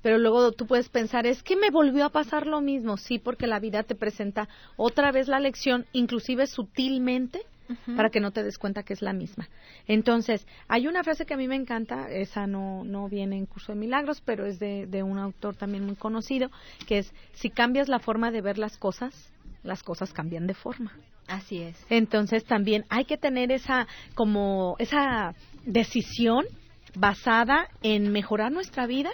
Pero 0.02 0.20
luego 0.20 0.52
tú 0.52 0.68
puedes 0.68 0.88
pensar, 0.90 1.26
es 1.26 1.42
que 1.42 1.56
me 1.56 1.72
volvió 1.72 2.06
a 2.06 2.12
pasar 2.12 2.46
lo 2.46 2.62
mismo. 2.62 2.96
Sí, 2.96 3.18
porque 3.18 3.48
la 3.48 3.60
vida 3.60 3.82
te 3.82 3.96
presenta 3.96 4.48
otra 4.78 5.12
vez 5.12 5.28
la 5.28 5.40
lección, 5.40 5.88
inclusive 5.94 6.46
sutilmente, 6.46 7.42
para 7.96 8.10
que 8.10 8.20
no 8.20 8.32
te 8.32 8.44
des 8.44 8.58
cuenta 8.58 8.84
que 8.84 8.94
es 8.94 9.02
la 9.02 9.14
misma. 9.14 9.48
Entonces, 9.88 10.46
hay 10.68 10.88
una 10.88 11.04
frase 11.04 11.26
que 11.26 11.34
a 11.34 11.38
mí 11.38 11.48
me 11.48 11.56
encanta, 11.56 12.10
esa 12.10 12.48
no, 12.48 12.84
no 12.84 13.10
viene 13.10 13.38
en 13.38 13.46
Curso 13.46 13.74
de 13.74 13.80
Milagros, 13.80 14.22
pero 14.24 14.46
es 14.46 14.60
de, 14.60 14.86
de 14.88 15.04
un 15.04 15.18
autor 15.18 15.56
también 15.56 15.86
muy 15.86 15.96
conocido, 15.96 16.50
que 16.88 17.00
es, 17.00 17.14
si 17.34 17.50
cambias 17.50 17.88
la 17.88 18.00
forma 18.00 18.32
de 18.32 18.42
ver 18.42 18.58
las 18.58 18.78
cosas, 18.78 19.32
las 19.64 19.84
cosas 19.84 20.14
cambian 20.14 20.48
de 20.48 20.54
forma. 20.54 20.92
Así 21.28 21.62
es. 21.62 21.76
Entonces 21.90 22.46
también 22.46 22.86
hay 22.90 23.06
que 23.06 23.18
tener 23.18 23.52
esa 23.52 23.88
como 24.14 24.76
esa 24.80 25.34
decisión 25.66 26.46
basada 26.96 27.68
en 27.82 28.12
mejorar 28.12 28.52
nuestra 28.52 28.86
vida 28.86 29.10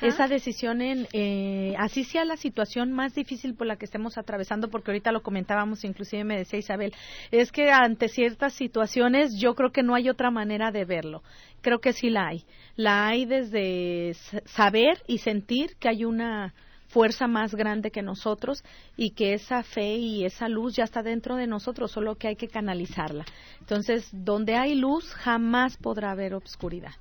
esa 0.00 0.28
decisión 0.28 0.80
en, 0.82 1.06
eh, 1.12 1.74
así 1.78 2.04
sea 2.04 2.24
la 2.24 2.36
situación 2.36 2.92
más 2.92 3.14
difícil 3.14 3.54
por 3.54 3.66
la 3.66 3.76
que 3.76 3.84
estemos 3.84 4.18
atravesando, 4.18 4.68
porque 4.68 4.90
ahorita 4.90 5.12
lo 5.12 5.22
comentábamos, 5.22 5.84
inclusive 5.84 6.24
me 6.24 6.38
decía 6.38 6.58
Isabel, 6.58 6.94
es 7.30 7.52
que 7.52 7.70
ante 7.70 8.08
ciertas 8.08 8.54
situaciones 8.54 9.38
yo 9.38 9.54
creo 9.54 9.70
que 9.70 9.82
no 9.82 9.94
hay 9.94 10.08
otra 10.08 10.30
manera 10.30 10.70
de 10.70 10.84
verlo. 10.84 11.22
Creo 11.60 11.80
que 11.80 11.92
sí 11.92 12.10
la 12.10 12.28
hay. 12.28 12.44
La 12.76 13.08
hay 13.08 13.24
desde 13.24 14.14
saber 14.44 15.02
y 15.06 15.18
sentir 15.18 15.76
que 15.78 15.88
hay 15.88 16.04
una 16.04 16.54
fuerza 16.96 17.26
más 17.26 17.54
grande 17.54 17.90
que 17.90 18.00
nosotros 18.00 18.64
y 18.96 19.10
que 19.10 19.34
esa 19.34 19.62
fe 19.62 19.96
y 19.96 20.24
esa 20.24 20.48
luz 20.48 20.76
ya 20.76 20.84
está 20.84 21.02
dentro 21.02 21.36
de 21.36 21.46
nosotros, 21.46 21.92
solo 21.92 22.14
que 22.14 22.28
hay 22.28 22.36
que 22.36 22.48
canalizarla. 22.48 23.26
Entonces, 23.60 24.08
donde 24.12 24.54
hay 24.54 24.74
luz, 24.74 25.12
jamás 25.12 25.76
podrá 25.76 26.12
haber 26.12 26.32
obscuridad. 26.32 26.92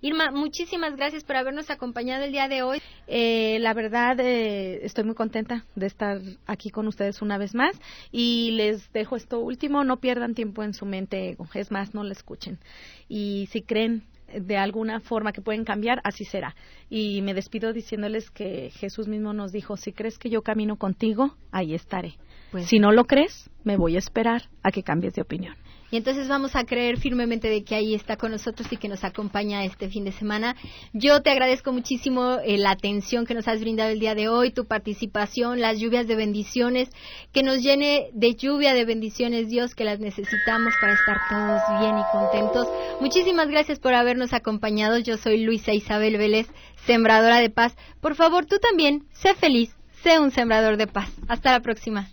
Irma, 0.00 0.30
muchísimas 0.30 0.96
gracias 0.96 1.22
por 1.22 1.36
habernos 1.36 1.68
acompañado 1.68 2.24
el 2.24 2.32
día 2.32 2.48
de 2.48 2.62
hoy. 2.62 2.80
Eh, 3.08 3.58
la 3.60 3.74
verdad, 3.74 4.18
eh, 4.20 4.86
estoy 4.86 5.04
muy 5.04 5.14
contenta 5.14 5.66
de 5.74 5.84
estar 5.84 6.18
aquí 6.46 6.70
con 6.70 6.86
ustedes 6.86 7.20
una 7.20 7.36
vez 7.36 7.54
más 7.54 7.78
y 8.10 8.52
les 8.52 8.90
dejo 8.94 9.16
esto 9.16 9.40
último, 9.40 9.84
no 9.84 9.98
pierdan 9.98 10.34
tiempo 10.34 10.62
en 10.62 10.72
su 10.72 10.86
mente 10.86 11.36
es 11.52 11.70
más, 11.70 11.92
no 11.92 12.04
la 12.04 12.12
escuchen. 12.12 12.58
Y 13.06 13.50
si 13.52 13.60
creen 13.60 14.04
de 14.32 14.56
alguna 14.56 15.00
forma 15.00 15.32
que 15.32 15.42
pueden 15.42 15.64
cambiar, 15.64 16.00
así 16.04 16.24
será. 16.24 16.54
Y 16.88 17.22
me 17.22 17.34
despido 17.34 17.72
diciéndoles 17.72 18.30
que 18.30 18.70
Jesús 18.70 19.08
mismo 19.08 19.32
nos 19.32 19.52
dijo, 19.52 19.76
si 19.76 19.92
crees 19.92 20.18
que 20.18 20.30
yo 20.30 20.42
camino 20.42 20.76
contigo, 20.76 21.36
ahí 21.52 21.74
estaré. 21.74 22.14
Pues 22.50 22.66
si 22.66 22.78
no 22.78 22.92
lo 22.92 23.04
crees, 23.04 23.50
me 23.64 23.76
voy 23.76 23.96
a 23.96 23.98
esperar 23.98 24.42
a 24.62 24.70
que 24.70 24.82
cambies 24.82 25.14
de 25.14 25.22
opinión. 25.22 25.54
Y 25.90 25.96
entonces 25.96 26.28
vamos 26.28 26.56
a 26.56 26.64
creer 26.64 26.98
firmemente 26.98 27.48
de 27.48 27.62
que 27.62 27.76
ahí 27.76 27.94
está 27.94 28.16
con 28.16 28.32
nosotros 28.32 28.66
y 28.72 28.76
que 28.76 28.88
nos 28.88 29.04
acompaña 29.04 29.64
este 29.64 29.88
fin 29.88 30.04
de 30.04 30.12
semana. 30.12 30.56
Yo 30.92 31.22
te 31.22 31.30
agradezco 31.30 31.72
muchísimo 31.72 32.38
eh, 32.44 32.58
la 32.58 32.72
atención 32.72 33.24
que 33.24 33.34
nos 33.34 33.46
has 33.46 33.60
brindado 33.60 33.90
el 33.90 34.00
día 34.00 34.14
de 34.14 34.28
hoy, 34.28 34.50
tu 34.50 34.64
participación, 34.64 35.60
las 35.60 35.78
lluvias 35.78 36.06
de 36.06 36.16
bendiciones, 36.16 36.88
que 37.32 37.42
nos 37.42 37.62
llene 37.62 38.10
de 38.12 38.34
lluvia 38.34 38.74
de 38.74 38.84
bendiciones, 38.84 39.48
Dios, 39.48 39.74
que 39.74 39.84
las 39.84 40.00
necesitamos 40.00 40.74
para 40.80 40.94
estar 40.94 41.18
todos 41.28 41.80
bien 41.80 41.98
y 41.98 42.02
contentos. 42.10 42.68
Muchísimas 43.00 43.48
gracias 43.48 43.78
por 43.78 43.94
habernos 43.94 44.32
acompañado. 44.32 44.98
Yo 44.98 45.16
soy 45.16 45.44
Luisa 45.44 45.72
Isabel 45.72 46.16
Vélez, 46.16 46.48
sembradora 46.84 47.38
de 47.38 47.50
paz. 47.50 47.76
Por 48.00 48.16
favor, 48.16 48.46
tú 48.46 48.58
también, 48.58 49.06
sé 49.12 49.34
feliz, 49.34 49.76
sé 50.02 50.18
un 50.18 50.30
sembrador 50.30 50.76
de 50.76 50.86
paz. 50.86 51.10
Hasta 51.28 51.52
la 51.52 51.60
próxima. 51.60 52.08